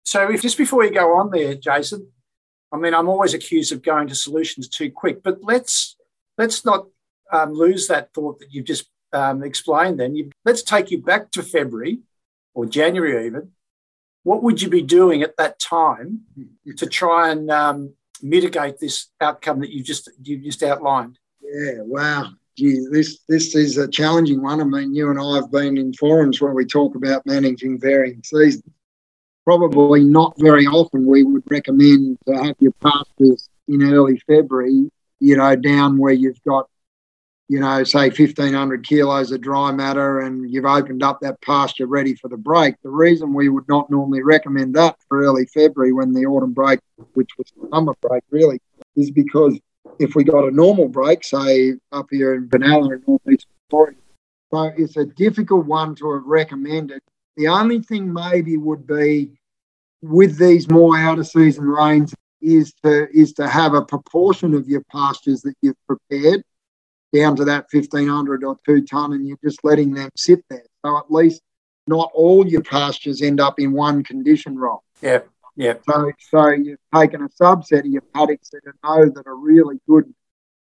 So 0.06 0.30
if 0.32 0.44
just 0.44 0.60
before 0.60 0.84
you 0.84 0.94
go 0.94 1.18
on 1.18 1.32
there, 1.32 1.56
Jason, 1.56 2.12
I 2.72 2.78
mean, 2.78 2.94
I'm 2.94 3.10
always 3.10 3.34
accused 3.34 3.72
of 3.72 3.82
going 3.82 4.08
to 4.10 4.14
solutions 4.14 4.68
too 4.68 4.92
quick, 4.92 5.24
but 5.24 5.40
let's 5.42 5.96
let's 6.38 6.64
not 6.64 6.86
um, 7.34 7.54
lose 7.54 7.88
that 7.88 8.14
thought 8.14 8.38
that 8.38 8.54
you've 8.54 8.66
just 8.66 8.88
um, 9.14 9.42
explained. 9.42 10.00
Then 10.00 10.16
you, 10.16 10.30
let's 10.46 10.62
take 10.62 10.92
you 10.92 11.02
back 11.02 11.32
to 11.32 11.42
February 11.42 12.02
or 12.54 12.66
January 12.66 13.26
even, 13.26 13.52
what 14.24 14.44
would 14.44 14.62
you 14.62 14.70
be 14.70 14.82
doing 14.82 15.24
at 15.24 15.38
that 15.38 15.60
time 15.60 16.22
to 16.78 16.86
try 16.86 17.32
and 17.32 17.50
um, 17.50 17.94
mitigate 18.22 18.80
this 18.80 19.08
outcome 19.20 19.60
that 19.62 19.72
you 19.72 19.84
just 19.84 20.10
you 20.22 20.38
just 20.38 20.64
outlined? 20.64 21.18
Yeah, 21.42 21.82
wow. 21.82 22.32
Gee, 22.58 22.86
this 22.92 23.20
this 23.28 23.56
is 23.56 23.78
a 23.78 23.88
challenging 23.88 24.42
one. 24.42 24.62
I 24.62 24.66
mean, 24.66 24.94
you 24.94 25.10
and 25.10 25.20
I 25.20 25.36
have 25.36 25.52
been 25.52 25.78
in 25.78 25.94
forums 25.94 26.42
where 26.42 26.54
we 26.54 26.66
talk 26.66 26.96
about 26.96 27.26
managing 27.26 27.80
varying 27.80 28.22
seasons. 28.24 28.64
Probably 29.46 30.04
not 30.04 30.36
very 30.38 30.68
often 30.68 31.06
we 31.06 31.24
would 31.24 31.44
recommend 31.50 32.18
to 32.28 32.44
have 32.44 32.56
your 32.60 32.74
pastures 32.74 33.50
in 33.68 33.82
early 33.82 34.22
February, 34.28 34.92
you 35.20 35.38
know, 35.38 35.56
down 35.56 35.98
where 35.98 36.14
you've 36.14 36.44
got 36.44 36.70
you 37.52 37.60
know, 37.60 37.84
say 37.84 38.08
1500 38.08 38.88
kilos 38.88 39.34
of 39.34 39.42
dry 39.42 39.74
matter 39.74 40.22
and 40.22 40.50
you've 40.50 40.64
opened 40.64 41.04
up 41.04 41.20
that 41.20 41.42
pasture 41.42 41.86
ready 41.86 42.16
for 42.16 42.30
the 42.30 42.38
break. 42.38 42.76
The 42.82 42.90
reason 42.90 43.34
we 43.34 43.50
would 43.50 43.68
not 43.68 43.92
normally 43.92 44.24
recommend 44.24 44.74
that 44.76 44.96
for 45.10 45.22
early 45.22 45.46
February 45.48 45.92
when 45.92 46.14
the 46.14 46.26
autumn 46.26 46.54
break, 46.54 46.80
which 47.14 47.32
was 47.38 47.52
the 47.58 47.68
summer 47.68 47.94
break 48.00 48.24
really, 48.30 48.62
is 48.96 49.12
because 49.12 49.60
if 50.00 50.16
we 50.16 50.24
got 50.24 50.48
a 50.48 50.52
normal 50.52 50.88
break, 50.88 51.26
say 51.26 51.74
up 51.92 52.06
here 52.10 52.36
in 52.36 52.48
Benalla 52.48 52.94
in 52.94 53.04
northeast 53.06 53.48
Victoria, 53.66 53.98
so 54.54 54.72
it's 54.78 54.96
a 54.96 55.06
difficult 55.06 55.66
one 55.66 55.94
to 55.96 56.14
have 56.14 56.24
recommended. 56.24 57.02
The 57.36 57.50
only 57.50 57.82
thing 57.82 58.14
maybe 58.14 58.56
would 58.56 58.88
be 58.88 59.38
with 60.02 60.38
these 60.38 60.70
more 60.70 60.98
out 60.98 61.20
of 61.20 61.28
season 61.28 61.66
rains 61.66 62.16
is 62.42 62.74
to 62.86 63.10
is 63.12 63.34
to 63.34 63.50
have 63.50 63.74
a 63.74 63.82
proportion 63.82 64.54
of 64.54 64.70
your 64.70 64.84
pastures 64.90 65.42
that 65.42 65.56
you've 65.62 65.76
prepared 65.86 66.46
down 67.14 67.36
to 67.36 67.46
that 67.46 67.66
1500 67.72 68.44
or 68.44 68.58
two 68.66 68.82
ton 68.82 69.14
and 69.14 69.28
you're 69.28 69.38
just 69.44 69.64
letting 69.64 69.94
them 69.94 70.10
sit 70.16 70.44
there. 70.50 70.64
So 70.86 70.98
at 70.98 71.12
least 71.12 71.42
not 71.88 72.12
all 72.14 72.48
your 72.48 72.62
pastures 72.62 73.22
end 73.22 73.40
up 73.40 73.60
in 73.60 73.74
one 73.74 74.04
condition 74.04 74.58
role. 74.58 74.84
Yeah, 75.02 75.20
yeah. 75.56 75.76
So, 75.90 76.12
so 76.20 76.50
you've 76.50 76.80
taken 76.94 77.24
a 77.24 77.30
subset 77.30 77.80
of 77.80 77.86
your 77.88 78.04
paddocks 78.14 78.50
that 78.52 78.62
you 78.66 78.74
know 78.84 79.10
that 79.10 79.28
are 79.28 79.36
really 79.36 79.80
good 79.88 80.14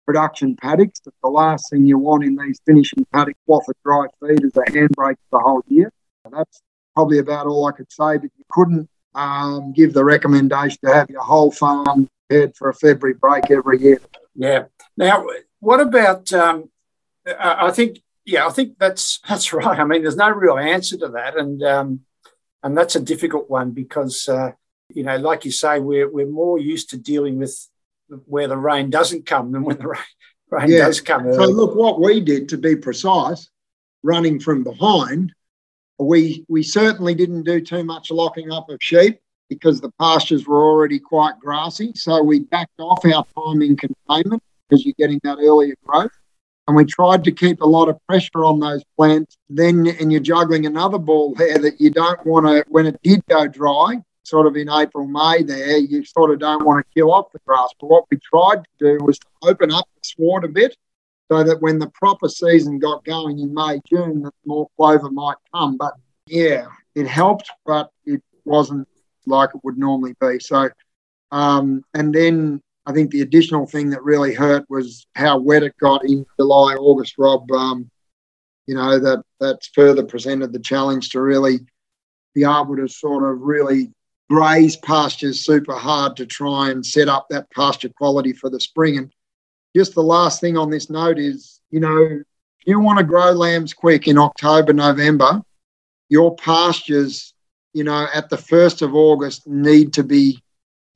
production 0.06 0.56
paddocks. 0.56 1.00
That 1.00 1.14
the 1.22 1.28
last 1.28 1.70
thing 1.70 1.86
you 1.86 1.98
want 1.98 2.24
in 2.24 2.36
these 2.36 2.60
finishing 2.66 3.06
paddocks 3.12 3.38
off 3.46 3.64
a 3.68 3.72
dry 3.84 4.06
feed 4.20 4.44
is 4.44 4.56
a 4.56 4.70
handbrake 4.70 5.16
for 5.30 5.32
the 5.32 5.38
whole 5.38 5.62
year. 5.68 5.92
And 6.24 6.34
that's 6.34 6.62
probably 6.94 7.18
about 7.18 7.46
all 7.46 7.66
I 7.66 7.72
could 7.72 7.90
say, 7.90 8.18
but 8.18 8.30
you 8.36 8.44
couldn't 8.50 8.88
um, 9.14 9.72
give 9.72 9.92
the 9.92 10.04
recommendation 10.04 10.78
to 10.84 10.92
have 10.92 11.10
your 11.10 11.22
whole 11.22 11.50
farm 11.50 12.08
prepared 12.28 12.56
for 12.56 12.68
a 12.68 12.74
February 12.74 13.14
break 13.14 13.50
every 13.50 13.80
year. 13.80 14.00
Yeah. 14.34 14.64
Now, 14.96 15.24
what 15.62 15.80
about? 15.80 16.32
Um, 16.32 16.70
I 17.38 17.70
think, 17.70 18.02
yeah, 18.24 18.46
I 18.46 18.50
think 18.50 18.78
that's 18.78 19.20
that's 19.28 19.52
right. 19.52 19.78
I 19.78 19.84
mean, 19.84 20.02
there's 20.02 20.16
no 20.16 20.30
real 20.30 20.58
answer 20.58 20.98
to 20.98 21.08
that, 21.08 21.38
and 21.38 21.62
um, 21.62 22.00
and 22.62 22.76
that's 22.76 22.96
a 22.96 23.00
difficult 23.00 23.48
one 23.48 23.70
because 23.70 24.28
uh, 24.28 24.52
you 24.88 25.04
know, 25.04 25.16
like 25.16 25.44
you 25.44 25.52
say, 25.52 25.78
we're 25.78 26.10
we're 26.10 26.26
more 26.26 26.58
used 26.58 26.90
to 26.90 26.98
dealing 26.98 27.38
with 27.38 27.56
where 28.26 28.48
the 28.48 28.56
rain 28.56 28.90
doesn't 28.90 29.24
come 29.24 29.52
than 29.52 29.62
when 29.62 29.78
the 29.78 29.86
rain, 29.86 30.02
rain 30.50 30.68
yeah. 30.68 30.78
does 30.78 31.00
come. 31.00 31.26
Early. 31.26 31.36
So 31.36 31.44
look, 31.44 31.76
what 31.76 32.00
we 32.00 32.20
did 32.20 32.48
to 32.50 32.58
be 32.58 32.74
precise, 32.74 33.48
running 34.02 34.40
from 34.40 34.64
behind, 34.64 35.32
we 35.96 36.44
we 36.48 36.64
certainly 36.64 37.14
didn't 37.14 37.44
do 37.44 37.60
too 37.60 37.84
much 37.84 38.10
locking 38.10 38.50
up 38.50 38.68
of 38.68 38.78
sheep 38.82 39.20
because 39.48 39.80
the 39.80 39.92
pastures 40.00 40.48
were 40.48 40.64
already 40.64 40.98
quite 40.98 41.38
grassy. 41.38 41.92
So 41.94 42.20
we 42.20 42.40
backed 42.40 42.80
off 42.80 43.04
our 43.04 43.24
time 43.36 43.62
in 43.62 43.76
containment 43.76 44.42
because 44.72 44.84
you're 44.86 44.94
getting 44.98 45.20
that 45.24 45.38
earlier 45.38 45.74
growth. 45.84 46.10
And 46.66 46.76
we 46.76 46.84
tried 46.84 47.24
to 47.24 47.32
keep 47.32 47.60
a 47.60 47.66
lot 47.66 47.88
of 47.88 47.98
pressure 48.06 48.44
on 48.44 48.60
those 48.60 48.82
plants. 48.96 49.36
Then, 49.50 49.86
and 50.00 50.10
you're 50.10 50.20
juggling 50.20 50.64
another 50.64 50.98
ball 50.98 51.34
there 51.34 51.58
that 51.58 51.80
you 51.80 51.90
don't 51.90 52.24
want 52.24 52.46
to, 52.46 52.64
when 52.68 52.86
it 52.86 52.98
did 53.02 53.24
go 53.26 53.46
dry, 53.48 54.00
sort 54.22 54.46
of 54.46 54.56
in 54.56 54.70
April, 54.70 55.06
May 55.06 55.42
there, 55.42 55.76
you 55.76 56.04
sort 56.04 56.30
of 56.30 56.38
don't 56.38 56.64
want 56.64 56.86
to 56.86 56.94
kill 56.94 57.12
off 57.12 57.32
the 57.32 57.40
grass. 57.46 57.70
But 57.80 57.88
what 57.88 58.04
we 58.10 58.18
tried 58.18 58.62
to 58.64 58.98
do 58.98 59.04
was 59.04 59.18
to 59.18 59.26
open 59.42 59.72
up 59.72 59.86
the 59.94 60.00
sward 60.04 60.44
a 60.44 60.48
bit 60.48 60.76
so 61.30 61.42
that 61.42 61.60
when 61.60 61.78
the 61.78 61.90
proper 61.90 62.28
season 62.28 62.78
got 62.78 63.04
going 63.04 63.40
in 63.40 63.52
May, 63.52 63.80
June, 63.86 64.22
that 64.22 64.34
more 64.46 64.68
clover 64.76 65.10
might 65.10 65.36
come. 65.52 65.76
But 65.76 65.94
yeah, 66.28 66.66
it 66.94 67.08
helped, 67.08 67.50
but 67.66 67.90
it 68.06 68.22
wasn't 68.44 68.86
like 69.26 69.50
it 69.54 69.60
would 69.64 69.78
normally 69.78 70.14
be. 70.20 70.38
So, 70.38 70.70
um, 71.32 71.82
and 71.92 72.14
then 72.14 72.62
I 72.86 72.92
think 72.92 73.10
the 73.10 73.20
additional 73.20 73.66
thing 73.66 73.90
that 73.90 74.02
really 74.02 74.34
hurt 74.34 74.64
was 74.68 75.06
how 75.14 75.38
wet 75.38 75.62
it 75.62 75.76
got 75.78 76.04
in 76.04 76.26
July, 76.38 76.74
August, 76.74 77.14
Rob. 77.16 77.50
Um, 77.52 77.90
you 78.66 78.74
know, 78.74 78.98
that 78.98 79.22
that's 79.40 79.68
further 79.68 80.04
presented 80.04 80.52
the 80.52 80.58
challenge 80.58 81.10
to 81.10 81.20
really 81.20 81.60
be 82.34 82.44
able 82.44 82.76
to 82.76 82.88
sort 82.88 83.30
of 83.30 83.40
really 83.40 83.92
graze 84.30 84.76
pastures 84.76 85.44
super 85.44 85.74
hard 85.74 86.16
to 86.16 86.26
try 86.26 86.70
and 86.70 86.84
set 86.84 87.08
up 87.08 87.26
that 87.28 87.50
pasture 87.50 87.90
quality 87.90 88.32
for 88.32 88.48
the 88.48 88.60
spring. 88.60 88.98
And 88.98 89.12
just 89.76 89.94
the 89.94 90.02
last 90.02 90.40
thing 90.40 90.56
on 90.56 90.70
this 90.70 90.88
note 90.88 91.18
is, 91.18 91.60
you 91.70 91.80
know, 91.80 91.96
if 92.00 92.66
you 92.66 92.80
want 92.80 92.98
to 92.98 93.04
grow 93.04 93.32
lambs 93.32 93.74
quick 93.74 94.08
in 94.08 94.18
October, 94.18 94.72
November, 94.72 95.42
your 96.08 96.34
pastures, 96.36 97.34
you 97.72 97.84
know, 97.84 98.06
at 98.14 98.28
the 98.28 98.36
1st 98.36 98.82
of 98.82 98.94
August 98.94 99.46
need 99.46 99.92
to 99.94 100.04
be 100.04 100.42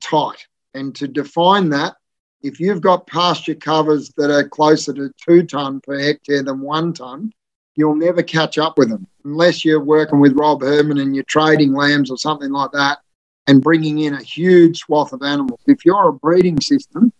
tight. 0.01 0.47
And 0.73 0.95
to 0.95 1.07
define 1.07 1.69
that, 1.69 1.95
if 2.41 2.59
you've 2.59 2.81
got 2.81 3.07
pasture 3.07 3.55
covers 3.55 4.09
that 4.17 4.31
are 4.31 4.47
closer 4.47 4.93
to 4.93 5.11
two 5.25 5.43
tonne 5.43 5.81
per 5.81 5.99
hectare 5.99 6.43
than 6.43 6.61
one 6.61 6.93
tonne, 6.93 7.31
you'll 7.75 7.95
never 7.95 8.23
catch 8.23 8.57
up 8.57 8.77
with 8.77 8.89
them 8.89 9.07
unless 9.23 9.65
you're 9.65 9.83
working 9.83 10.19
with 10.19 10.37
Rob 10.37 10.61
Herrmann 10.61 10.99
and 10.99 11.15
you're 11.15 11.23
trading 11.25 11.73
lambs 11.73 12.11
or 12.11 12.17
something 12.17 12.51
like 12.51 12.71
that 12.71 12.99
and 13.47 13.61
bringing 13.61 13.99
in 13.99 14.13
a 14.13 14.23
huge 14.23 14.79
swath 14.79 15.13
of 15.13 15.21
animals. 15.23 15.61
If 15.67 15.85
you're 15.85 16.09
a 16.09 16.13
breeding 16.13 16.59
system 16.59 17.11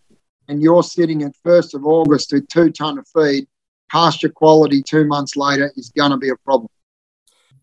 and 0.47 0.61
you're 0.61 0.83
sitting 0.83 1.23
at 1.23 1.33
1st 1.45 1.73
of 1.73 1.85
August 1.85 2.33
with 2.33 2.47
two 2.47 2.71
tonne 2.71 2.99
of 2.99 3.07
feed, 3.07 3.47
pasture 3.89 4.29
quality 4.29 4.83
two 4.83 5.05
months 5.05 5.35
later 5.35 5.71
is 5.77 5.89
going 5.89 6.11
to 6.11 6.17
be 6.17 6.29
a 6.29 6.35
problem. 6.37 6.69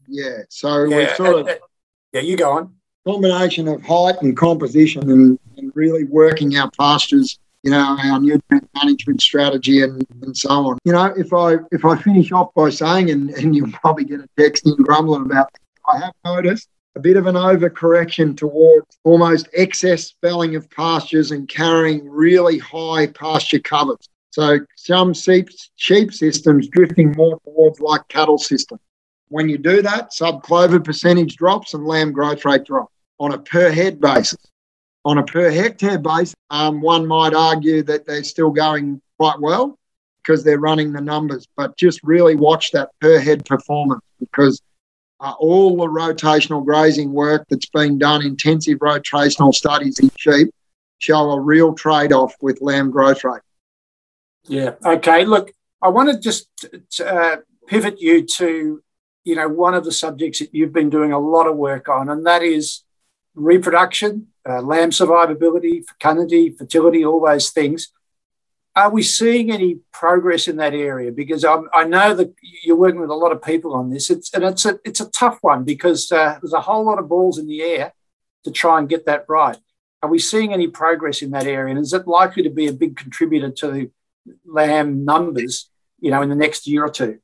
Yeah, 0.09 0.43
so 0.49 0.85
yeah, 0.85 0.97
we 0.97 1.15
sort 1.15 1.49
of. 1.49 1.59
Yeah, 2.13 2.21
you 2.21 2.37
go 2.37 2.53
on. 2.53 2.75
Combination 3.07 3.69
of 3.69 3.83
height 3.83 4.17
and 4.23 4.37
composition 4.37 5.11
and, 5.11 5.39
and 5.57 5.73
really 5.75 6.05
working 6.05 6.57
our 6.57 6.71
pastures 6.71 7.39
you 7.65 7.71
know, 7.71 7.97
our 7.99 8.21
nutrient 8.21 8.69
management 8.75 9.23
strategy 9.23 9.83
and, 9.83 10.07
and 10.21 10.37
so 10.37 10.51
on. 10.51 10.79
You 10.85 10.93
know, 10.93 11.07
if 11.17 11.33
I 11.33 11.57
if 11.73 11.85
I 11.85 11.97
finish 11.97 12.31
off 12.31 12.53
by 12.55 12.69
saying, 12.69 13.11
and, 13.11 13.31
and 13.31 13.57
you'll 13.57 13.73
probably 13.73 14.05
get 14.05 14.21
a 14.21 14.29
text 14.39 14.67
in 14.67 14.77
grumbling 14.77 15.23
about, 15.23 15.51
I 15.91 15.99
have 15.99 16.13
noticed 16.27 16.69
a 16.95 17.01
bit 17.01 17.17
of 17.17 17.27
an 17.27 17.37
overcorrection 17.37 18.37
towards 18.37 18.99
almost 19.03 19.49
excess 19.55 20.15
felling 20.21 20.57
of 20.57 20.71
pastures 20.71 21.31
and 21.31 21.49
carrying 21.49 22.09
really 22.09 22.59
high 22.59 23.07
pasture 23.07 23.59
covers. 23.59 24.11
So 24.31 24.59
some 24.77 25.15
sheep, 25.15 25.49
sheep 25.77 26.13
systems 26.13 26.69
drifting 26.69 27.13
more 27.17 27.41
towards 27.45 27.81
like 27.81 28.07
cattle 28.09 28.39
systems. 28.39 28.81
When 29.29 29.49
you 29.49 29.57
do 29.57 29.81
that, 29.81 30.13
sub 30.13 30.43
clover 30.43 30.81
percentage 30.81 31.37
drops 31.37 31.73
and 31.73 31.87
lamb 31.87 32.13
growth 32.13 32.45
rate 32.45 32.65
drops 32.65 32.94
on 33.19 33.33
a 33.33 33.39
per 33.39 33.71
head 33.71 34.01
basis. 34.01 34.39
On 35.07 35.19
a 35.19 35.23
per 35.23 35.51
hectare 35.51 35.99
basis, 35.99 36.35
um, 36.49 36.81
one 36.81 37.07
might 37.07 37.35
argue 37.35 37.83
that 37.83 38.07
they're 38.07 38.25
still 38.25 38.51
going 38.51 39.03
quite 39.19 39.39
well 39.39 39.79
because 40.23 40.43
they're 40.43 40.59
running 40.59 40.93
the 40.93 41.01
numbers, 41.01 41.47
but 41.57 41.77
just 41.77 42.01
really 42.03 42.35
watch 42.35 42.73
that 42.73 42.89
per 43.01 43.19
head 43.19 43.45
performance 43.45 44.01
because 44.19 44.63
uh, 45.21 45.35
all 45.39 45.77
the 45.77 45.87
rotational 45.87 46.65
grazing 46.65 47.13
work 47.13 47.47
that's 47.51 47.69
been 47.69 47.99
done, 47.99 48.23
intensive 48.25 48.79
rotational 48.79 49.55
studies 49.55 49.99
in 49.99 50.11
sheep, 50.17 50.49
show 50.99 51.31
a 51.31 51.41
real 51.41 51.75
trade 51.75 52.13
off 52.13 52.35
with 52.41 52.63
lamb 52.63 52.91
growth 52.91 53.25
rate. 53.25 53.43
Yeah. 54.47 54.73
Okay. 54.85 55.25
Look, 55.25 55.53
I 55.83 55.89
want 55.89 56.11
to 56.11 56.19
just 56.19 56.49
uh, 57.05 57.37
pivot 57.67 58.01
you 58.01 58.25
to, 58.25 58.83
you 59.25 59.35
know, 59.35 59.49
one 59.49 59.75
of 59.75 59.85
the 59.85 59.93
subjects 59.93 60.39
that 60.39 60.55
you've 60.55 60.73
been 60.73 60.91
doing 60.91 61.13
a 61.13 61.19
lot 61.19 61.47
of 61.47 61.57
work 61.57 61.89
on, 61.89 62.09
and 62.09 62.27
that 62.27 62.43
is 62.43 62.85
reproduction, 63.35 64.29
uh, 64.49 64.63
lamb 64.63 64.91
survivability, 64.91 65.85
fecundity, 65.87 66.51
fertility, 66.51 67.05
all 67.05 67.25
those 67.25 67.51
things. 67.51 67.89
Are 68.77 68.91
we 68.91 69.03
seeing 69.03 69.53
any 69.53 69.79
progress 69.93 70.49
in 70.49 70.57
that 70.57 70.75
area? 70.75 71.13
Because 71.13 71.45
I'm, 71.45 71.69
i 71.73 71.85
know 71.85 72.15
that 72.15 72.35
you're 72.65 72.77
working 72.77 73.01
with 73.01 73.11
a 73.11 73.15
lot 73.15 73.31
of 73.31 73.43
people 73.43 73.75
on 73.75 73.91
this. 73.91 74.11
It's 74.11 74.35
and 74.35 74.43
it's 74.43 74.65
a 74.65 74.79
it's 74.85 75.01
a 75.01 75.11
tough 75.11 75.39
one 75.43 75.63
because 75.65 76.11
uh, 76.11 76.39
there's 76.41 76.53
a 76.53 76.61
whole 76.61 76.85
lot 76.85 76.99
of 76.99 77.09
balls 77.09 77.39
in 77.39 77.47
the 77.47 77.63
air 77.63 77.93
to 78.43 78.51
try 78.51 78.79
and 78.79 78.89
get 78.89 79.07
that 79.07 79.27
right. 79.29 79.57
Are 80.03 80.11
we 80.11 80.19
seeing 80.19 80.53
any 80.53 80.69
progress 80.69 81.23
in 81.23 81.31
that 81.31 81.47
area? 81.47 81.75
And 81.75 81.83
is 81.83 81.93
it 81.93 82.07
likely 82.07 82.43
to 82.43 82.51
be 82.51 82.67
a 82.67 82.73
big 82.73 82.97
contributor 82.97 83.51
to 83.51 83.71
the 83.71 83.91
lamb 84.45 85.05
numbers, 85.05 85.71
you 86.01 86.11
know, 86.11 86.21
in 86.21 86.29
the 86.29 86.35
next 86.35 86.67
year 86.67 86.85
or 86.85 86.91
two? 86.91 87.21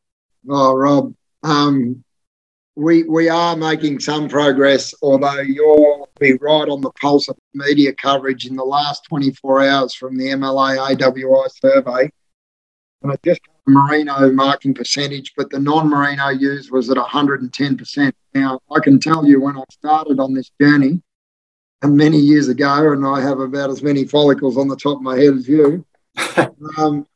Oh, 0.49 0.75
Rob, 0.75 1.15
um, 1.43 2.05
we 2.77 3.03
we 3.03 3.29
are 3.29 3.57
making 3.57 4.01
some 4.01 4.29
progress, 4.29 4.95
although 5.03 5.41
you'll 5.41 6.00
be 6.21 6.35
right 6.35 6.69
on 6.69 6.81
the 6.81 6.91
pulse 6.93 7.29
of 7.29 7.37
media 7.55 7.93
coverage 7.93 8.47
in 8.47 8.55
the 8.55 8.65
last 8.65 9.05
24 9.09 9.63
hours 9.63 9.95
from 9.95 10.17
the 10.17 10.27
MLA 10.27 10.97
AWI 10.97 11.51
survey. 11.61 12.11
And 13.03 13.13
it 13.13 13.21
just 13.25 13.41
merino 13.67 14.31
marking 14.31 14.75
percentage, 14.75 15.33
but 15.37 15.51
the 15.51 15.59
non-merino 15.59 16.29
ewes 16.29 16.71
was 16.71 16.91
at 16.91 16.97
110%. 16.97 18.13
Now, 18.35 18.61
I 18.71 18.81
can 18.81 19.01
tell 19.01 19.27
you 19.27 19.41
when 19.41 19.57
I 19.57 19.65
started 19.71 20.21
on 20.21 20.35
this 20.35 20.51
journey, 20.61 21.03
and 21.83 21.97
many 21.97 22.19
years 22.19 22.49
ago, 22.49 22.93
and 22.93 23.07
I 23.07 23.23
have 23.23 23.41
about 23.41 23.71
as 23.71 23.83
many 23.83 24.05
follicles 24.05 24.59
on 24.59 24.69
the 24.69 24.77
top 24.77 24.97
of 24.97 25.03
my 25.03 25.17
head 25.17 25.35
as 25.35 25.49
you. 25.49 25.87
um, 26.77 27.07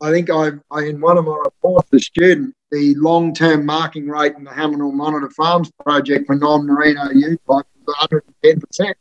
I 0.00 0.10
think 0.10 0.30
I, 0.30 0.50
I, 0.70 0.84
in 0.84 1.00
one 1.00 1.18
of 1.18 1.24
my 1.24 1.36
reports, 1.44 1.88
the 1.90 1.98
student, 1.98 2.54
the 2.70 2.94
long-term 2.96 3.66
marking 3.66 4.08
rate 4.08 4.34
in 4.36 4.44
the 4.44 4.52
Hamilton 4.52 4.96
Monitor 4.96 5.30
Farms 5.30 5.72
project 5.82 6.26
for 6.26 6.36
non-merino 6.36 7.10
youth 7.10 7.40
was 7.46 7.64
110%. 7.86 8.94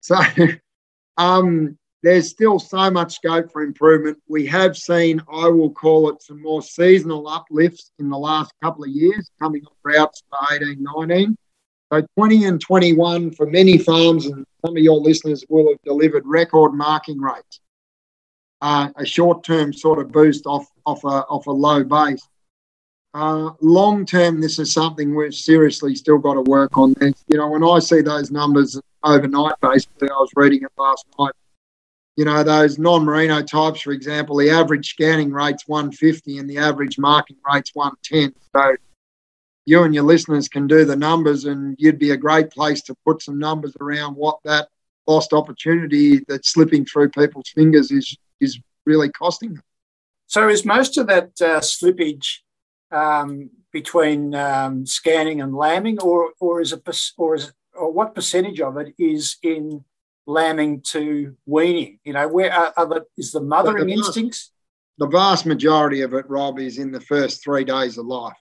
So 0.00 0.16
um, 1.16 1.78
there's 2.02 2.30
still 2.30 2.58
so 2.58 2.90
much 2.90 3.14
scope 3.14 3.52
for 3.52 3.62
improvement. 3.62 4.18
We 4.28 4.46
have 4.46 4.76
seen, 4.76 5.20
I 5.32 5.48
will 5.48 5.70
call 5.70 6.08
it, 6.10 6.22
some 6.22 6.42
more 6.42 6.62
seasonal 6.62 7.28
uplifts 7.28 7.92
in 7.98 8.08
the 8.08 8.18
last 8.18 8.52
couple 8.62 8.84
of 8.84 8.90
years, 8.90 9.30
coming 9.40 9.64
off 9.66 9.76
routes 9.84 10.22
for 10.28 10.54
18, 10.54 10.78
19. 10.80 11.36
So 11.92 12.06
20 12.16 12.44
and 12.44 12.60
21 12.60 13.30
for 13.32 13.46
many 13.46 13.78
farms, 13.78 14.26
and 14.26 14.44
some 14.64 14.76
of 14.76 14.82
your 14.82 15.00
listeners 15.00 15.44
will 15.48 15.68
have 15.68 15.80
delivered 15.84 16.24
record 16.26 16.74
marking 16.74 17.18
rates. 17.18 17.60
Uh, 18.60 18.88
a 18.96 19.06
short-term 19.06 19.72
sort 19.72 20.00
of 20.00 20.10
boost 20.10 20.44
off 20.46 20.66
off 20.84 21.04
a 21.04 21.24
off 21.28 21.46
a 21.46 21.52
low 21.52 21.84
base. 21.84 22.26
Uh, 23.14 23.50
long 23.60 24.04
term, 24.04 24.40
this 24.40 24.58
is 24.58 24.72
something 24.72 25.14
we've 25.14 25.34
seriously 25.34 25.94
still 25.94 26.18
got 26.18 26.34
to 26.34 26.42
work 26.42 26.76
on. 26.76 26.94
And, 27.00 27.14
you 27.28 27.38
know, 27.38 27.48
when 27.48 27.64
I 27.64 27.78
see 27.78 28.00
those 28.00 28.30
numbers 28.30 28.78
overnight, 29.02 29.54
basically, 29.62 30.10
I 30.10 30.14
was 30.14 30.30
reading 30.36 30.62
it 30.62 30.72
last 30.78 31.06
night. 31.18 31.32
You 32.16 32.24
know, 32.24 32.42
those 32.42 32.78
non 32.78 33.04
merino 33.04 33.42
types, 33.42 33.80
for 33.80 33.92
example, 33.92 34.36
the 34.36 34.50
average 34.50 34.90
scanning 34.90 35.30
rate's 35.30 35.66
150 35.66 36.38
and 36.38 36.50
the 36.50 36.58
average 36.58 36.98
marking 36.98 37.36
rate's 37.50 37.70
110. 37.74 38.34
So 38.54 38.76
you 39.64 39.82
and 39.84 39.94
your 39.94 40.04
listeners 40.04 40.48
can 40.48 40.66
do 40.66 40.84
the 40.84 40.96
numbers, 40.96 41.44
and 41.44 41.76
you'd 41.78 41.98
be 41.98 42.10
a 42.10 42.16
great 42.16 42.50
place 42.50 42.82
to 42.82 42.94
put 43.06 43.22
some 43.22 43.38
numbers 43.38 43.76
around 43.80 44.14
what 44.14 44.38
that 44.44 44.68
lost 45.06 45.32
opportunity 45.32 46.24
that's 46.28 46.50
slipping 46.50 46.84
through 46.84 47.08
people's 47.10 47.48
fingers 47.50 47.90
is 47.90 48.16
is 48.40 48.58
really 48.86 49.08
costing 49.10 49.54
them. 49.54 49.62
So, 50.26 50.48
is 50.48 50.64
most 50.64 50.98
of 50.98 51.06
that 51.06 51.30
uh, 51.40 51.60
slippage 51.60 52.38
um, 52.90 53.50
between 53.72 54.34
um, 54.34 54.86
scanning 54.86 55.40
and 55.40 55.54
lambing, 55.54 56.00
or 56.00 56.32
or 56.40 56.60
is 56.60 56.72
it 56.72 56.82
or 57.16 57.34
is 57.34 57.52
or 57.74 57.92
what 57.92 58.14
percentage 58.14 58.60
of 58.60 58.76
it 58.76 58.94
is 58.98 59.36
in 59.42 59.84
lambing 60.26 60.82
to 60.82 61.36
weaning? 61.46 61.98
You 62.04 62.12
know, 62.12 62.28
where 62.28 62.52
are, 62.52 62.72
are 62.76 62.86
the, 62.86 63.06
is 63.16 63.32
the 63.32 63.40
mothering 63.40 63.86
the 63.86 63.92
instincts? 63.92 64.50
the 64.98 65.06
vast 65.06 65.46
majority 65.46 66.02
of 66.02 66.12
it, 66.12 66.28
Rob, 66.28 66.58
is 66.58 66.78
in 66.78 66.90
the 66.90 67.00
first 67.00 67.42
three 67.42 67.64
days 67.64 67.98
of 67.98 68.06
life. 68.06 68.36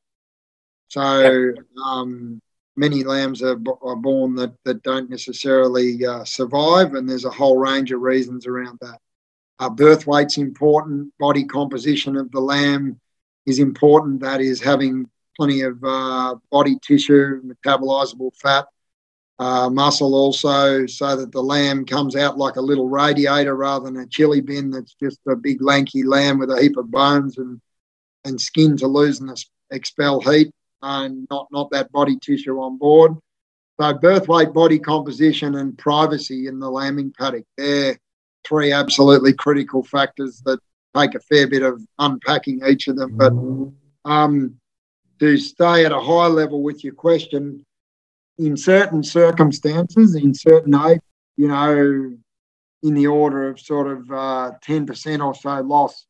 So 0.89 1.53
um, 1.83 2.41
many 2.75 3.03
lambs 3.03 3.43
are, 3.43 3.59
are, 3.81 3.95
born 3.95 4.35
that, 4.35 4.53
that 4.65 4.81
don't 4.81 5.09
necessarily 5.09 6.05
uh, 6.05 6.23
survive, 6.23 6.95
and 6.95 7.07
there's 7.07 7.25
a 7.25 7.29
whole 7.29 7.57
range 7.57 7.91
of 7.91 8.01
reasons 8.01 8.47
around 8.47 8.79
that. 8.81 8.99
Uh, 9.59 9.69
birth 9.69 10.05
weight's 10.05 10.37
important, 10.37 11.11
body 11.19 11.43
composition 11.43 12.15
of 12.15 12.31
the 12.31 12.39
lamb, 12.39 12.99
is 13.45 13.59
important. 13.59 14.19
That 14.21 14.41
is 14.41 14.61
having 14.61 15.09
plenty 15.35 15.61
of 15.61 15.83
uh, 15.83 16.35
body 16.51 16.77
tissue, 16.81 17.41
metabolizable 17.41 18.35
fat, 18.35 18.65
uh, 19.39 19.69
muscle 19.69 20.15
also, 20.15 20.85
so 20.85 21.15
that 21.15 21.31
the 21.31 21.41
lamb 21.41 21.85
comes 21.85 22.15
out 22.15 22.37
like 22.37 22.55
a 22.55 22.61
little 22.61 22.89
radiator 22.89 23.55
rather 23.55 23.85
than 23.85 23.97
a 23.97 24.07
chili 24.07 24.41
bin 24.41 24.71
that's 24.71 24.95
just 24.95 25.19
a 25.27 25.35
big 25.35 25.61
lanky 25.61 26.03
lamb 26.03 26.39
with 26.39 26.51
a 26.51 26.61
heap 26.61 26.77
of 26.77 26.91
bones 26.91 27.37
and 27.37 27.61
and 28.25 28.41
skin 28.41 28.75
to 28.77 28.87
lose 28.87 29.21
and 29.21 29.31
expel 29.71 30.19
heat, 30.19 30.51
and 30.81 31.27
not 31.29 31.47
not 31.51 31.69
that 31.71 31.91
body 31.91 32.17
tissue 32.21 32.59
on 32.59 32.77
board. 32.77 33.15
So 33.79 33.93
birth 33.93 34.27
weight, 34.27 34.53
body 34.53 34.79
composition, 34.79 35.55
and 35.55 35.77
privacy 35.77 36.47
in 36.47 36.59
the 36.59 36.69
lambing 36.69 37.13
paddock. 37.17 37.45
They're 37.57 37.97
three 38.47 38.71
absolutely 38.71 39.33
critical 39.33 39.83
factors 39.83 40.41
that 40.45 40.59
take 40.95 41.15
a 41.15 41.19
fair 41.19 41.47
bit 41.47 41.63
of 41.63 41.81
unpacking 41.99 42.61
each 42.67 42.87
of 42.87 42.97
them. 42.97 43.17
But 43.17 43.33
um, 44.09 44.55
to 45.19 45.37
stay 45.37 45.85
at 45.85 45.91
a 45.91 45.99
high 45.99 46.27
level 46.27 46.61
with 46.63 46.83
your 46.83 46.93
question, 46.93 47.65
in 48.39 48.55
certain 48.55 49.03
circumstances, 49.03 50.15
in 50.15 50.33
certain 50.33 50.75
age, 50.75 51.01
you 51.37 51.47
know, 51.47 52.15
in 52.83 52.93
the 52.93 53.07
order 53.07 53.49
of 53.49 53.59
sort 53.59 53.87
of 53.87 54.11
uh, 54.11 54.51
10% 54.65 55.25
or 55.25 55.33
so 55.33 55.61
loss 55.61 56.05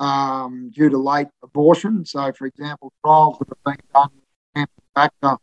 um, 0.00 0.70
due 0.74 0.90
to 0.90 0.98
late 0.98 1.28
abortion. 1.42 2.04
So, 2.04 2.32
for 2.32 2.46
example, 2.46 2.92
trials 3.04 3.38
that 3.38 3.48
have 3.48 3.76
been 3.76 3.84
done 3.94 4.10
factor 4.94 5.36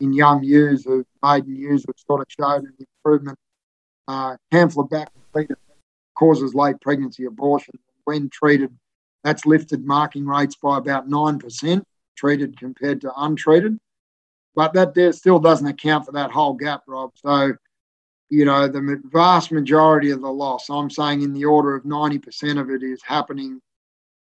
in 0.00 0.12
young 0.12 0.42
ewes 0.42 0.86
of 0.86 1.04
maiden 1.22 1.56
ewes 1.56 1.84
have 1.86 1.96
sort 2.06 2.20
of 2.20 2.26
showed 2.28 2.64
an 2.64 2.74
improvement. 2.78 3.38
Uh, 4.08 4.36
Campylobacter 4.52 5.08
causes 6.22 6.54
late 6.54 6.80
pregnancy 6.80 7.24
abortion. 7.24 7.74
When 8.04 8.30
treated, 8.30 8.72
that's 9.24 9.44
lifted 9.44 9.84
marking 9.84 10.24
rates 10.24 10.54
by 10.54 10.78
about 10.78 11.08
9% 11.08 11.82
treated 12.16 12.56
compared 12.56 13.00
to 13.00 13.12
untreated. 13.16 13.76
But 14.54 14.72
that 14.74 15.14
still 15.16 15.40
doesn't 15.40 15.66
account 15.66 16.06
for 16.06 16.12
that 16.12 16.30
whole 16.30 16.52
gap, 16.52 16.82
Rob. 16.86 17.10
So, 17.16 17.54
you 18.28 18.44
know, 18.44 18.68
the 18.68 19.02
vast 19.06 19.50
majority 19.50 20.10
of 20.10 20.20
the 20.20 20.30
loss, 20.30 20.70
I'm 20.70 20.90
saying 20.90 21.22
in 21.22 21.32
the 21.32 21.44
order 21.44 21.74
of 21.74 21.82
90% 21.82 22.60
of 22.60 22.70
it 22.70 22.84
is 22.84 23.00
happening 23.04 23.60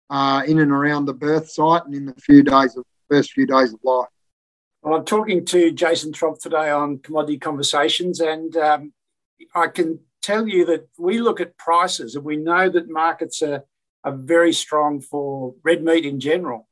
uh, 0.10 0.42
in 0.48 0.58
and 0.58 0.72
around 0.72 1.06
the 1.06 1.14
birth 1.14 1.52
site 1.52 1.86
and 1.86 1.94
in 1.94 2.06
the 2.08 2.16
few 2.16 2.42
days 2.42 2.76
of 2.78 2.84
first 3.12 3.34
few 3.34 3.46
days 3.46 3.74
of 3.74 3.80
life. 3.84 4.10
Well, 4.82 4.96
I'm 4.96 5.06
talking 5.06 5.46
to 5.46 5.72
Jason 5.72 6.14
Trompf 6.14 6.40
today 6.40 6.72
on 6.72 6.98
Commodity 6.98 7.38
Conversations, 7.38 8.22
and 8.22 8.58
um, 8.58 8.94
I 9.54 9.68
can 9.68 10.00
tell 10.22 10.48
you 10.48 10.66
that 10.66 10.88
we 10.98 11.20
look 11.20 11.42
at 11.42 11.58
prices 11.58 12.16
and 12.16 12.24
we 12.24 12.38
know 12.38 12.70
that 12.70 12.90
markets 12.90 13.42
are, 13.42 13.64
are 14.04 14.16
very 14.16 14.54
strong 14.54 15.02
for 15.02 15.56
red 15.64 15.84
meat 15.84 16.06
in 16.06 16.20
general. 16.20 16.68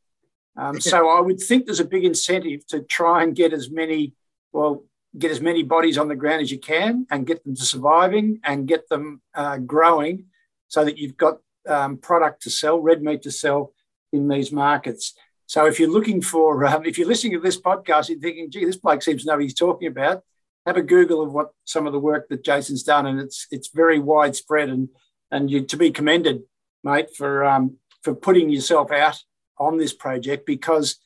Um, 0.55 0.79
so 0.91 1.09
I 1.09 1.19
would 1.19 1.39
think 1.39 1.65
there's 1.65 1.79
a 1.79 1.85
big 1.85 2.05
incentive 2.05 2.65
to 2.67 2.81
try 2.81 3.23
and 3.23 3.35
get 3.35 3.53
as 3.53 3.69
many, 3.69 4.13
well, 4.51 4.83
get 5.17 5.31
as 5.31 5.41
many 5.41 5.63
bodies 5.63 5.97
on 5.97 6.07
the 6.07 6.15
ground 6.15 6.41
as 6.41 6.51
you 6.51 6.59
can 6.59 7.07
and 7.09 7.25
get 7.25 7.43
them 7.43 7.55
to 7.55 7.63
surviving 7.63 8.39
and 8.43 8.67
get 8.67 8.87
them 8.89 9.21
uh, 9.33 9.57
growing 9.57 10.25
so 10.67 10.85
that 10.85 10.97
you've 10.97 11.17
got 11.17 11.39
um, 11.67 11.97
product 11.97 12.43
to 12.43 12.49
sell, 12.49 12.79
red 12.79 13.01
meat 13.01 13.23
to 13.23 13.31
sell 13.31 13.73
in 14.11 14.27
these 14.27 14.51
markets. 14.51 15.15
So 15.47 15.65
if 15.65 15.79
you're 15.79 15.89
looking 15.89 16.21
for, 16.21 16.63
um, 16.65 16.85
if 16.85 16.97
you're 16.97 17.07
listening 17.07 17.33
to 17.33 17.39
this 17.39 17.59
podcast, 17.59 18.09
you're 18.09 18.19
thinking, 18.19 18.51
gee, 18.51 18.65
this 18.65 18.77
bloke 18.77 19.01
seems 19.01 19.23
to 19.23 19.27
know 19.27 19.33
what 19.33 19.43
he's 19.43 19.55
talking 19.55 19.87
about. 19.87 20.23
Have 20.69 20.77
a 20.77 20.83
Google 20.83 21.23
of 21.23 21.33
what 21.33 21.49
some 21.65 21.87
of 21.87 21.93
the 21.93 21.99
work 21.99 22.29
that 22.29 22.43
Jason's 22.43 22.83
done, 22.83 23.07
and 23.07 23.19
it's 23.19 23.47
it's 23.49 23.69
very 23.73 23.97
widespread 23.97 24.69
and 24.69 24.87
and 25.31 25.49
you 25.49 25.65
to 25.65 25.75
be 25.75 25.89
commended, 25.89 26.43
mate, 26.83 27.07
for 27.17 27.43
um, 27.43 27.77
for 28.03 28.13
putting 28.13 28.51
yourself 28.51 28.91
out 28.91 29.17
on 29.57 29.79
this 29.79 29.93
project 29.93 30.45
because 30.45 30.99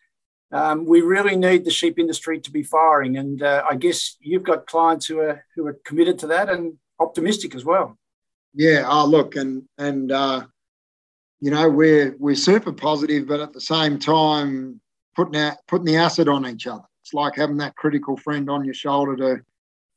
um, 0.52 0.84
we 0.84 1.00
really 1.00 1.38
need 1.38 1.64
the 1.64 1.72
sheep 1.72 1.98
industry 1.98 2.42
to 2.42 2.52
be 2.52 2.62
firing. 2.62 3.16
And 3.16 3.42
uh, 3.42 3.64
I 3.70 3.76
guess 3.76 4.18
you've 4.20 4.44
got 4.44 4.68
clients 4.68 5.06
who 5.06 5.20
are 5.20 5.46
who 5.56 5.66
are 5.66 5.80
committed 5.86 6.20
to 6.20 6.28
that 6.28 6.50
and 6.50 6.74
optimistic 7.00 7.56
as 7.56 7.64
well. 7.64 7.98
Yeah. 8.54 8.86
Oh, 8.86 9.06
look, 9.06 9.38
and 9.38 9.64
and 9.78 10.12
uh, 10.12 10.44
you 11.40 11.52
know 11.52 11.70
we're 11.70 12.18
we're 12.20 12.36
super 12.36 12.74
positive, 12.74 13.30
but 13.30 13.40
at 13.40 13.54
the 13.54 13.62
same 13.62 13.98
time 13.98 14.82
putting 15.16 15.40
out 15.40 15.56
putting 15.70 15.86
the 15.86 15.96
acid 15.96 16.28
on 16.28 16.46
each 16.46 16.68
other. 16.68 16.84
It's 17.02 17.14
like 17.14 17.38
having 17.38 17.58
that 17.58 17.78
critical 17.78 18.18
friend 18.18 18.50
on 18.50 18.64
your 18.64 18.74
shoulder 18.74 19.16
to 19.18 19.42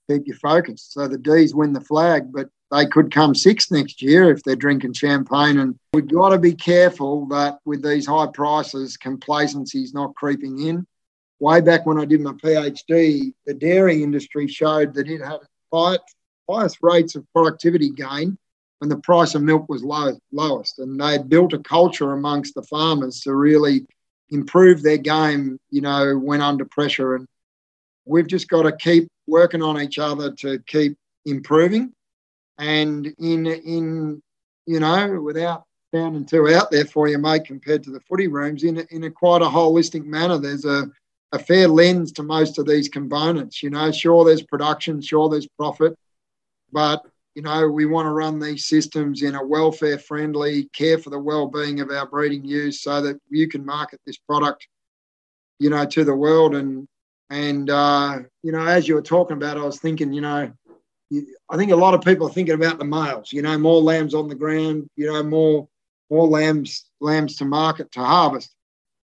keep 0.09 0.27
you 0.27 0.35
focused. 0.35 0.93
So 0.93 1.09
the 1.09 1.19
D's 1.19 1.55
win 1.55 1.73
the 1.73 1.81
flag, 1.81 2.33
but 2.33 2.49
they 2.71 2.87
could 2.87 3.13
come 3.13 3.35
sixth 3.35 3.71
next 3.71 4.03
year 4.03 4.31
if 4.31 4.43
they're 4.43 4.57
drinking 4.57 4.95
champagne. 4.95 5.59
And 5.59 5.79
we've 5.93 6.09
got 6.09 6.31
to 6.31 6.39
be 6.39 6.55
careful 6.55 7.27
that 7.29 7.59
with 7.65 7.83
these 7.83 8.07
high 8.07 8.27
prices, 8.33 8.97
complacency 8.97 9.83
is 9.83 9.95
not 9.95 10.15
creeping 10.15 10.67
in. 10.67 10.87
Way 11.39 11.61
back 11.61 11.87
when 11.87 11.99
I 11.99 12.07
did 12.07 12.21
my 12.21 12.33
PhD, 12.33 13.33
the 13.47 13.55
dairy 13.55 14.03
industry 14.03 14.49
showed 14.49 14.95
that 14.95 15.09
it 15.09 15.21
had 15.21 15.39
the 15.71 15.99
highest 16.49 16.79
rates 16.81 17.15
of 17.15 17.31
productivity 17.33 17.91
gain 17.91 18.39
when 18.79 18.89
the 18.89 18.99
price 18.99 19.35
of 19.35 19.43
milk 19.43 19.69
was 19.69 19.85
low, 19.85 20.19
lowest. 20.33 20.79
And 20.79 21.01
they 21.01 21.19
built 21.19 21.53
a 21.53 21.59
culture 21.59 22.13
amongst 22.13 22.55
the 22.55 22.63
farmers 22.63 23.21
to 23.21 23.35
really 23.35 23.87
improve 24.31 24.83
their 24.83 24.99
game, 24.99 25.59
you 25.71 25.83
know, 25.83 26.17
when 26.17 26.41
under 26.41 26.65
pressure. 26.65 27.15
And 27.15 27.27
we've 28.07 28.27
just 28.27 28.49
got 28.49 28.63
to 28.63 28.73
keep 28.73 29.09
working 29.27 29.63
on 29.63 29.81
each 29.81 29.99
other 29.99 30.33
to 30.33 30.59
keep 30.67 30.97
improving 31.25 31.93
and 32.59 33.07
in 33.19 33.47
in 33.47 34.23
you 34.67 34.81
know 34.81 35.21
without 35.21 35.65
sounding 35.95 36.27
too 36.27 36.49
out 36.49 36.71
there 36.71 36.85
for 36.85 37.09
you, 37.09 37.19
mate, 37.19 37.45
compared 37.45 37.83
to 37.85 37.91
the 37.91 38.01
footy 38.01 38.29
rooms, 38.29 38.65
in 38.65 38.79
a, 38.79 38.87
in 38.91 39.05
a 39.05 39.11
quite 39.11 39.43
a 39.43 39.47
holistic 39.47 40.05
manner. 40.05 40.39
There's 40.39 40.65
a 40.65 40.91
a 41.33 41.39
fair 41.39 41.69
lens 41.69 42.13
to 42.13 42.23
most 42.23 42.59
of 42.59 42.67
these 42.67 42.89
components. 42.89 43.63
You 43.63 43.71
know, 43.71 43.91
sure 43.91 44.25
there's 44.25 44.43
production, 44.43 45.01
sure 45.01 45.29
there's 45.29 45.49
profit, 45.59 45.97
but 46.73 47.05
you 47.35 47.43
know 47.43 47.69
we 47.69 47.87
want 47.87 48.07
to 48.07 48.11
run 48.11 48.39
these 48.39 48.67
systems 48.67 49.23
in 49.23 49.35
a 49.35 49.45
welfare 49.45 49.99
friendly, 49.99 50.65
care 50.73 50.99
for 50.99 51.11
the 51.11 51.19
well-being 51.19 51.81
of 51.81 51.91
our 51.91 52.07
breeding 52.07 52.45
ewes, 52.45 52.81
so 52.81 53.01
that 53.03 53.21
you 53.29 53.49
can 53.49 53.65
market 53.65 54.01
this 54.07 54.19
product, 54.19 54.67
you 55.59 55.71
know, 55.71 55.85
to 55.85 56.05
the 56.05 56.15
world. 56.15 56.55
And 56.55 56.89
and 57.31 57.69
uh, 57.71 58.19
you 58.43 58.53
know, 58.53 58.65
as 58.67 58.87
you 58.87 58.95
were 58.95 59.03
talking 59.03 59.37
about, 59.37 59.57
I 59.57 59.65
was 59.65 59.79
thinking, 59.81 60.13
you 60.13 60.21
know, 60.21 60.53
I 61.13 61.57
think 61.57 61.71
a 61.71 61.77
lot 61.77 61.95
of 61.95 62.03
people 62.03 62.27
are 62.27 62.33
thinking 62.33 62.55
about 62.55 62.79
the 62.79 62.85
males. 62.85 63.33
You 63.33 63.43
know, 63.43 63.57
more 63.59 63.81
lambs 63.81 64.15
on 64.15 64.29
the 64.29 64.35
ground. 64.35 64.89
You 64.97 65.13
know, 65.13 65.23
more 65.23 65.69
more 66.11 66.27
lambs 66.27 66.87
lambs 67.01 67.37
to 67.37 67.45
market 67.45 67.91
to 67.93 68.01
harvest. 68.01 68.55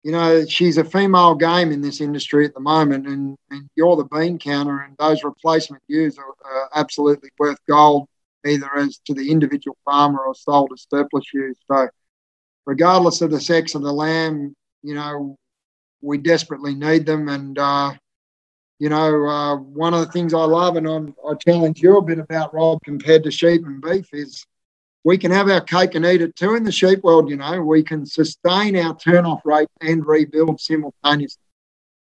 You 0.03 0.13
know, 0.13 0.47
she's 0.47 0.79
a 0.79 0.85
female 0.85 1.35
game 1.35 1.73
in 1.73 1.83
this 1.83 2.01
industry 2.01 2.47
at 2.47 2.55
the 2.55 2.61
moment, 2.61 3.07
and, 3.07 3.37
and 3.51 3.69
you're 3.77 3.97
the 3.97 4.05
bean 4.05 4.39
counter, 4.39 4.81
and 4.81 4.97
those 4.99 5.25
replacement 5.25 5.83
ewes 5.89 6.17
are, 6.19 6.25
absolutely 6.75 7.29
worth 7.39 7.59
gold, 7.69 8.09
either 8.47 8.67
as 8.77 8.99
to 9.07 9.13
the 9.13 9.31
individual 9.31 9.77
farmer 9.85 10.21
or 10.21 10.35
sold 10.35 10.71
as 10.73 10.87
surplus 10.89 11.25
ewes. 11.35 11.59
So, 11.71 11.89
regardless 12.65 13.21
of 13.21 13.31
the 13.31 13.41
sex 13.41 13.75
of 13.75 13.83
the 13.83 13.93
lamb, 13.93 14.55
you 14.83 14.95
know, 14.95 15.37
we 16.01 16.17
desperately 16.17 16.75
need 16.75 17.05
them, 17.05 17.29
and 17.29 17.59
uh, 17.59 17.93
you 18.81 18.88
know, 18.88 19.27
uh, 19.27 19.57
one 19.57 19.93
of 19.93 20.01
the 20.01 20.11
things 20.11 20.33
I 20.33 20.43
love, 20.43 20.77
and 20.77 20.88
I'm, 20.88 21.14
I 21.29 21.35
challenge 21.35 21.83
you 21.83 21.99
a 21.99 22.03
bit 22.03 22.19
about, 22.19 22.55
Rob, 22.55 22.79
compared 22.83 23.23
to 23.25 23.31
sheep 23.31 23.66
and 23.66 23.81
beef, 23.81 24.09
is 24.14 24.47
we 25.05 25.19
can 25.19 25.31
have 25.31 25.51
our 25.51 25.61
cake 25.61 25.95
and 25.95 26.07
eat 26.07 26.23
it 26.23 26.35
too 26.35 26.55
in 26.55 26.64
the 26.64 26.73
sheep 26.73 27.05
world. 27.05 27.29
You 27.29 27.37
know, 27.37 27.61
we 27.61 27.83
can 27.83 28.07
sustain 28.07 28.77
our 28.77 28.97
turn-off 28.97 29.43
rate 29.45 29.69
and 29.83 30.05
rebuild 30.07 30.62
simultaneously. 30.62 31.43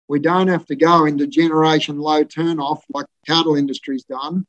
We 0.07 0.17
don't 0.17 0.47
have 0.47 0.65
to 0.65 0.75
go 0.75 1.05
into 1.05 1.27
generation 1.27 1.99
low 1.99 2.23
turn-off 2.23 2.83
like 2.89 3.05
the 3.05 3.33
cattle 3.33 3.55
industry's 3.55 4.03
done 4.03 4.47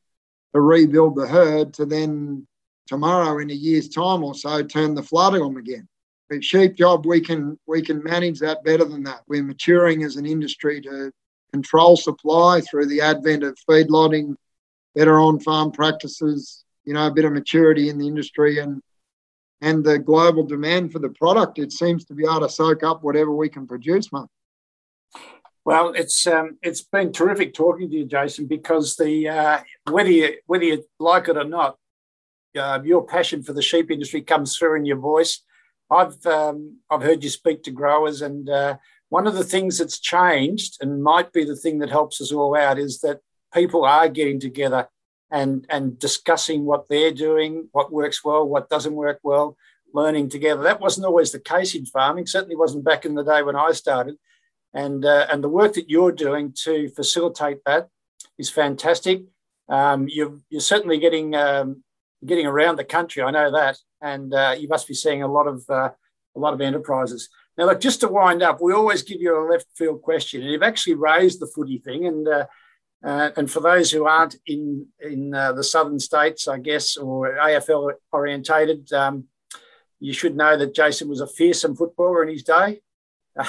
to 0.55 0.61
rebuild 0.63 1.17
the 1.17 1.29
herd 1.29 1.75
to 1.75 1.85
then 1.85 2.47
tomorrow 2.87 3.41
in 3.41 3.51
a 3.51 3.55
year's 3.55 3.91
time 3.91 4.25
or 4.25 4.35
so 4.35 4.63
turn 4.63 4.95
the 4.95 5.03
flood 5.03 5.35
on 5.35 5.59
again. 5.59 5.87
But 6.31 6.43
sheep 6.43 6.77
job, 6.77 7.05
we 7.05 7.21
can 7.21 7.59
we 7.67 7.83
can 7.83 8.03
manage 8.03 8.39
that 8.41 8.65
better 8.65 8.87
than 8.87 9.03
that. 9.05 9.21
We're 9.29 9.43
maturing 9.43 10.03
as 10.03 10.17
an 10.17 10.25
industry 10.25 10.81
to 10.81 11.13
control 11.57 11.97
supply 11.97 12.61
through 12.61 12.87
the 12.87 13.01
advent 13.01 13.43
of 13.43 13.59
feedlotting, 13.69 14.37
better 14.95 15.19
on-farm 15.19 15.71
practices, 15.71 16.65
you 16.85 16.93
know, 16.95 17.07
a 17.07 17.11
bit 17.11 17.25
of 17.25 17.33
maturity 17.33 17.89
in 17.89 17.99
the 17.99 18.07
industry 18.07 18.59
and 18.59 18.83
and 19.63 19.83
the 19.83 19.99
global 19.99 20.45
demand 20.45 20.93
for 20.93 20.99
the 20.99 21.09
product, 21.09 21.59
it 21.59 21.73
seems 21.73 22.05
to 22.05 22.15
be 22.15 22.25
able 22.25 22.41
to 22.41 22.49
soak 22.49 22.83
up 22.83 23.03
whatever 23.03 23.33
we 23.35 23.49
can 23.49 23.67
produce, 23.67 24.13
mate. 24.13 24.31
Well, 25.65 25.95
it's 26.03 26.27
um, 26.27 26.59
it's 26.63 26.83
been 26.83 27.11
terrific 27.11 27.55
talking 27.55 27.89
to 27.91 27.97
you, 27.97 28.05
Jason, 28.05 28.47
because 28.47 28.97
the 28.97 29.15
uh, 29.29 29.59
whether 29.91 30.11
you 30.11 30.29
whether 30.51 30.65
you 30.65 30.85
like 31.01 31.29
it 31.29 31.39
or 31.39 31.49
not, 31.59 31.79
uh, 32.63 32.81
your 32.85 33.07
passion 33.07 33.43
for 33.43 33.55
the 33.55 33.63
sheep 33.63 33.91
industry 33.91 34.21
comes 34.21 34.57
through 34.57 34.77
in 34.77 34.85
your 34.85 34.99
voice. 34.99 35.41
I've 35.91 36.25
um, 36.27 36.59
I've 36.91 37.03
heard 37.03 37.25
you 37.25 37.31
speak 37.31 37.63
to 37.63 37.71
growers, 37.71 38.21
and 38.21 38.49
uh, 38.49 38.77
one 39.09 39.27
of 39.27 39.35
the 39.35 39.45
things 39.45 39.79
that's 39.79 39.99
changed 40.01 40.79
and 40.81 41.03
might 41.03 41.33
be 41.33 41.45
the 41.45 41.57
thing 41.57 41.79
that 41.79 41.91
helps 41.91 42.21
us 42.21 42.33
all 42.33 42.57
out 42.57 42.79
is 42.79 43.01
that 43.01 43.21
people 43.55 43.85
are 43.85 44.09
getting 44.09 44.41
together 44.41 44.89
and 45.31 45.67
and 45.69 45.99
discussing 45.99 46.65
what 46.65 46.89
they're 46.89 47.13
doing, 47.13 47.69
what 47.73 47.93
works 47.93 48.25
well, 48.25 48.47
what 48.47 48.69
doesn't 48.69 48.95
work 48.95 49.21
well. 49.23 49.57
learning 49.93 50.29
together. 50.29 50.63
That 50.63 50.81
wasn't 50.81 51.07
always 51.07 51.33
the 51.33 51.41
case 51.41 51.75
in 51.75 51.87
farming. 51.87 52.27
Certainly 52.27 52.57
wasn't 52.57 52.85
back 52.85 53.05
in 53.05 53.15
the 53.15 53.25
day 53.25 53.43
when 53.43 53.57
I 53.57 53.73
started. 53.73 54.17
And 54.75 55.05
uh, 55.05 55.27
and 55.31 55.43
the 55.43 55.49
work 55.49 55.73
that 55.75 55.89
you're 55.89 56.13
doing 56.13 56.53
to 56.65 56.89
facilitate 56.91 57.61
that 57.65 57.89
is 58.39 58.51
fantastic. 58.51 59.23
Um, 59.69 60.07
you're 60.09 60.39
you're 60.51 60.61
certainly 60.61 60.99
getting 60.99 61.35
um, 61.35 61.83
getting 62.25 62.47
around 62.47 62.77
the 62.77 62.85
country. 62.85 63.23
I 63.23 63.31
know 63.31 63.51
that, 63.53 63.79
and 64.01 64.35
uh, 64.35 64.55
you 64.59 64.69
must 64.69 64.87
be 64.87 64.95
seeing 64.95 65.23
a 65.23 65.33
lot 65.33 65.47
of 65.47 65.65
uh, 65.69 65.91
a 66.37 66.39
lot 66.39 66.55
of 66.55 66.61
enterprises. 66.61 67.29
Now, 67.57 67.67
look, 67.67 67.81
just 67.81 68.01
to 68.01 68.09
wind 68.09 68.43
up, 68.43 68.61
we 68.61 68.73
always 68.73 69.03
give 69.03 69.21
you 69.21 69.39
a 69.39 69.49
left 69.51 69.67
field 69.75 70.03
question, 70.03 70.43
and 70.43 70.51
you've 70.51 70.63
actually 70.63 70.95
raised 70.95 71.41
the 71.41 71.47
footy 71.47 71.79
thing. 71.79 72.07
And 72.07 72.29
uh, 72.29 72.47
uh, 73.05 73.31
and 73.37 73.51
for 73.51 73.61
those 73.61 73.91
who 73.91 74.07
aren't 74.07 74.37
in 74.47 74.87
in 75.01 75.35
uh, 75.35 75.53
the 75.53 75.65
southern 75.65 75.99
states, 75.99 76.49
I 76.49 76.59
guess, 76.59 76.97
or 76.97 77.35
AFL 77.35 77.93
orientated, 78.13 78.93
um, 78.93 79.25
you 80.01 80.13
should 80.13 80.37
know 80.37 80.57
that 80.57 80.75
Jason 80.75 81.09
was 81.09 81.21
a 81.21 81.27
fearsome 81.27 81.77
footballer 81.77 82.23
in 82.23 82.31
his 82.31 82.43
day. 82.43 82.81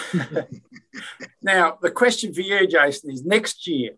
now, 1.41 1.77
the 1.81 1.91
question 1.91 2.33
for 2.33 2.41
you, 2.41 2.67
Jason, 2.67 3.09
is 3.09 3.23
next 3.23 3.67
year, 3.67 3.91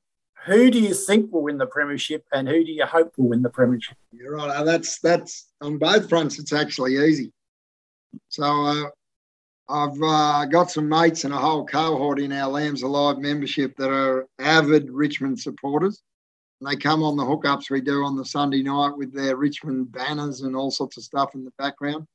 who 0.45 0.69
do 0.69 0.79
you 0.79 0.93
think 0.93 1.31
will 1.31 1.43
win 1.43 1.57
the 1.57 1.65
premiership, 1.65 2.23
and 2.31 2.47
who 2.47 2.63
do 2.63 2.71
you 2.71 2.85
hope 2.85 3.11
will 3.17 3.29
win 3.29 3.41
the 3.41 3.49
premiership? 3.49 3.97
You're 4.11 4.35
right. 4.35 4.63
That's 4.63 4.99
that's 4.99 5.47
on 5.61 5.77
both 5.77 6.09
fronts. 6.09 6.39
It's 6.39 6.53
actually 6.53 6.97
easy. 6.97 7.31
So 8.29 8.43
uh, 8.43 8.89
I've 9.69 10.01
uh, 10.01 10.45
got 10.45 10.71
some 10.71 10.89
mates 10.89 11.25
and 11.25 11.33
a 11.33 11.37
whole 11.37 11.63
cohort 11.63 12.19
in 12.19 12.31
our 12.31 12.49
Lambs 12.49 12.81
Alive 12.81 13.19
membership 13.19 13.75
that 13.77 13.91
are 13.91 14.27
avid 14.39 14.89
Richmond 14.89 15.39
supporters. 15.39 16.01
And 16.59 16.69
they 16.69 16.75
come 16.75 17.03
on 17.03 17.15
the 17.15 17.23
hookups 17.23 17.69
we 17.69 17.79
do 17.79 18.03
on 18.03 18.17
the 18.17 18.25
Sunday 18.25 18.63
night 18.63 18.97
with 18.97 19.13
their 19.13 19.35
Richmond 19.35 19.91
banners 19.91 20.41
and 20.41 20.55
all 20.55 20.71
sorts 20.71 20.97
of 20.97 21.03
stuff 21.03 21.35
in 21.35 21.45
the 21.45 21.53
background. 21.59 22.07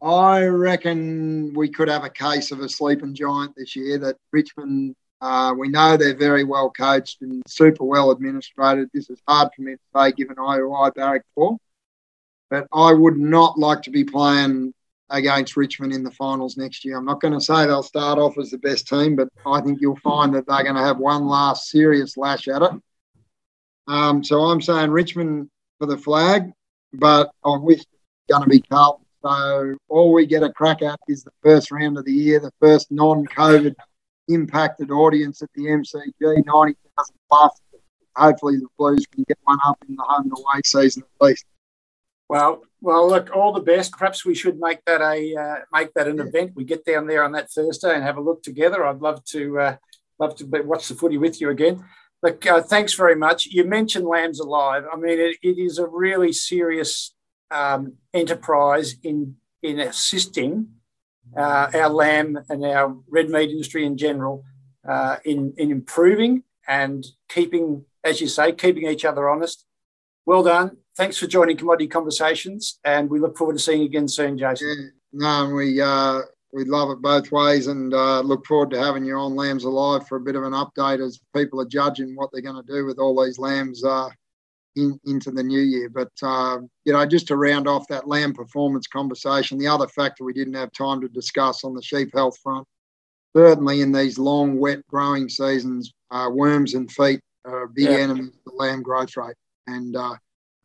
I 0.00 0.44
reckon 0.44 1.52
we 1.52 1.68
could 1.68 1.88
have 1.88 2.04
a 2.04 2.10
case 2.10 2.52
of 2.52 2.60
a 2.60 2.68
sleeping 2.68 3.12
giant 3.12 3.54
this 3.56 3.74
year 3.74 3.98
that 3.98 4.16
Richmond, 4.30 4.94
uh, 5.20 5.52
we 5.58 5.68
know 5.68 5.96
they're 5.96 6.16
very 6.16 6.44
well 6.44 6.70
coached 6.70 7.22
and 7.22 7.42
super 7.48 7.84
well 7.84 8.12
administrated. 8.12 8.88
This 8.94 9.10
is 9.10 9.20
hard 9.26 9.48
for 9.54 9.62
me 9.62 9.72
to 9.72 9.80
say 9.96 10.12
given 10.12 10.38
I, 10.38 10.60
I 10.60 10.90
barrack 10.90 11.22
for. 11.34 11.58
But 12.50 12.68
I 12.72 12.92
would 12.92 13.18
not 13.18 13.58
like 13.58 13.82
to 13.82 13.90
be 13.90 14.04
playing 14.04 14.72
against 15.10 15.56
Richmond 15.56 15.92
in 15.92 16.02
the 16.02 16.10
finals 16.10 16.56
next 16.56 16.84
year. 16.84 16.98
I'm 16.98 17.04
not 17.04 17.20
going 17.20 17.34
to 17.34 17.40
say 17.40 17.66
they'll 17.66 17.82
start 17.82 18.18
off 18.18 18.38
as 18.38 18.50
the 18.50 18.58
best 18.58 18.88
team, 18.88 19.16
but 19.16 19.28
I 19.46 19.60
think 19.60 19.80
you'll 19.80 19.96
find 19.96 20.34
that 20.34 20.46
they're 20.46 20.62
going 20.62 20.76
to 20.76 20.82
have 20.82 20.98
one 20.98 21.26
last 21.26 21.68
serious 21.68 22.16
lash 22.16 22.48
at 22.48 22.62
it. 22.62 22.72
Um, 23.86 24.22
so 24.22 24.40
I'm 24.42 24.60
saying 24.60 24.90
Richmond 24.90 25.48
for 25.78 25.86
the 25.86 25.96
flag, 25.96 26.52
but 26.92 27.30
I 27.44 27.56
wish 27.56 27.80
it's 27.80 27.88
going 28.30 28.42
to 28.42 28.48
be 28.48 28.60
Carlton. 28.60 29.06
So 29.22 29.76
all 29.88 30.12
we 30.12 30.26
get 30.26 30.42
a 30.42 30.52
crack 30.52 30.82
at 30.82 31.00
is 31.08 31.24
the 31.24 31.32
first 31.42 31.70
round 31.70 31.98
of 31.98 32.04
the 32.04 32.12
year, 32.12 32.38
the 32.38 32.52
first 32.60 32.92
non-COVID 32.92 33.74
impacted 34.28 34.90
audience 34.90 35.42
at 35.42 35.48
the 35.54 35.64
MCG, 35.64 36.12
90,000 36.20 37.14
plus. 37.30 37.52
Hopefully 38.14 38.56
the 38.58 38.66
Blues 38.78 39.06
can 39.06 39.24
get 39.26 39.38
one 39.44 39.58
up 39.64 39.78
in 39.88 39.96
the 39.96 40.02
home 40.02 40.24
and 40.24 40.32
away 40.32 40.60
season 40.64 41.02
at 41.02 41.26
least. 41.26 41.44
Well, 42.28 42.62
well, 42.80 43.08
look, 43.08 43.34
all 43.34 43.52
the 43.52 43.60
best. 43.60 43.92
Perhaps 43.92 44.24
we 44.24 44.34
should 44.34 44.58
make 44.60 44.84
that 44.84 45.00
a 45.00 45.34
uh, 45.34 45.56
make 45.72 45.92
that 45.94 46.06
an 46.06 46.20
event. 46.20 46.52
We 46.54 46.64
get 46.64 46.84
down 46.84 47.06
there 47.06 47.24
on 47.24 47.32
that 47.32 47.50
Thursday 47.50 47.94
and 47.94 48.04
have 48.04 48.16
a 48.16 48.22
look 48.22 48.42
together. 48.42 48.84
I'd 48.84 49.00
love 49.00 49.24
to 49.26 49.58
uh, 49.58 49.76
love 50.18 50.36
to 50.36 50.44
watch 50.62 50.88
the 50.88 50.94
footy 50.94 51.18
with 51.18 51.40
you 51.40 51.50
again. 51.50 51.84
Look, 52.22 52.46
uh, 52.46 52.62
thanks 52.62 52.94
very 52.94 53.16
much. 53.16 53.46
You 53.46 53.64
mentioned 53.64 54.06
Lambs 54.06 54.40
Alive. 54.40 54.84
I 54.92 54.96
mean, 54.96 55.18
it, 55.18 55.36
it 55.42 55.58
is 55.58 55.78
a 55.78 55.86
really 55.86 56.32
serious 56.32 57.14
um, 57.50 57.94
enterprise 58.14 58.96
in 59.02 59.36
in 59.62 59.80
assisting 59.80 60.68
uh, 61.36 61.70
our 61.74 61.88
lamb 61.88 62.38
and 62.48 62.64
our 62.64 62.96
red 63.08 63.28
meat 63.28 63.50
industry 63.50 63.84
in 63.84 63.96
general 63.96 64.44
uh, 64.88 65.16
in 65.24 65.52
in 65.56 65.72
improving 65.72 66.44
and 66.68 67.04
keeping, 67.28 67.86
as 68.04 68.20
you 68.20 68.28
say, 68.28 68.52
keeping 68.52 68.86
each 68.86 69.04
other 69.04 69.28
honest. 69.28 69.64
Well 70.26 70.42
done 70.44 70.76
thanks 70.98 71.16
for 71.16 71.28
joining 71.28 71.56
Commodity 71.56 71.86
Conversations, 71.86 72.80
and 72.84 73.08
we 73.08 73.20
look 73.20 73.38
forward 73.38 73.54
to 73.54 73.58
seeing 73.62 73.80
you 73.80 73.86
again 73.86 74.08
soon, 74.08 74.36
Jason. 74.36 74.68
Yeah, 74.68 75.20
no, 75.20 75.44
and 75.44 75.54
we 75.54 75.80
uh, 75.80 76.20
we 76.52 76.64
love 76.64 76.90
it 76.90 77.00
both 77.00 77.32
ways, 77.32 77.68
and 77.68 77.94
uh, 77.94 78.20
look 78.20 78.44
forward 78.44 78.70
to 78.70 78.78
having 78.78 79.04
you 79.06 79.14
on 79.14 79.36
Lambs 79.36 79.64
Alive 79.64 80.06
for 80.06 80.16
a 80.16 80.20
bit 80.20 80.34
of 80.34 80.42
an 80.42 80.52
update 80.52 81.04
as 81.04 81.20
people 81.34 81.60
are 81.60 81.66
judging 81.66 82.14
what 82.14 82.30
they're 82.32 82.42
going 82.42 82.62
to 82.62 82.72
do 82.72 82.84
with 82.84 82.98
all 82.98 83.24
these 83.24 83.38
lambs 83.38 83.82
uh, 83.84 84.08
in, 84.76 84.98
into 85.06 85.30
the 85.30 85.42
new 85.42 85.60
year. 85.60 85.88
But 85.88 86.10
uh, 86.22 86.58
you 86.84 86.92
know, 86.92 87.06
just 87.06 87.28
to 87.28 87.36
round 87.36 87.68
off 87.68 87.86
that 87.88 88.08
lamb 88.08 88.34
performance 88.34 88.88
conversation, 88.88 89.56
the 89.56 89.68
other 89.68 89.88
factor 89.88 90.24
we 90.24 90.34
didn't 90.34 90.54
have 90.54 90.72
time 90.72 91.00
to 91.00 91.08
discuss 91.08 91.64
on 91.64 91.74
the 91.74 91.82
sheep 91.82 92.10
health 92.12 92.36
front, 92.42 92.66
certainly 93.36 93.80
in 93.82 93.92
these 93.92 94.18
long, 94.18 94.58
wet 94.58 94.84
growing 94.88 95.28
seasons, 95.28 95.92
uh, 96.10 96.28
worms 96.32 96.74
and 96.74 96.90
feet 96.90 97.20
are 97.44 97.62
a 97.62 97.68
big 97.68 97.84
yeah. 97.84 97.98
enemy 97.98 98.30
to 98.30 98.54
lamb 98.56 98.82
growth 98.82 99.16
rate, 99.16 99.36
and 99.68 99.94
uh, 99.94 100.14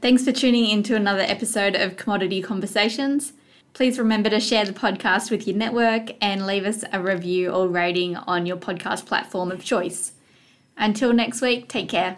Thanks 0.00 0.24
for 0.24 0.32
tuning 0.32 0.64
in 0.64 0.82
to 0.84 0.96
another 0.96 1.20
episode 1.20 1.74
of 1.74 1.98
Commodity 1.98 2.40
Conversations. 2.40 3.34
Please 3.74 3.98
remember 3.98 4.30
to 4.30 4.40
share 4.40 4.64
the 4.64 4.72
podcast 4.72 5.30
with 5.30 5.46
your 5.46 5.54
network 5.54 6.12
and 6.22 6.46
leave 6.46 6.64
us 6.64 6.84
a 6.90 7.02
review 7.02 7.50
or 7.50 7.68
rating 7.68 8.16
on 8.16 8.46
your 8.46 8.56
podcast 8.56 9.04
platform 9.04 9.50
of 9.52 9.62
choice. 9.62 10.12
Until 10.74 11.12
next 11.12 11.42
week, 11.42 11.68
take 11.68 11.90
care. 11.90 12.16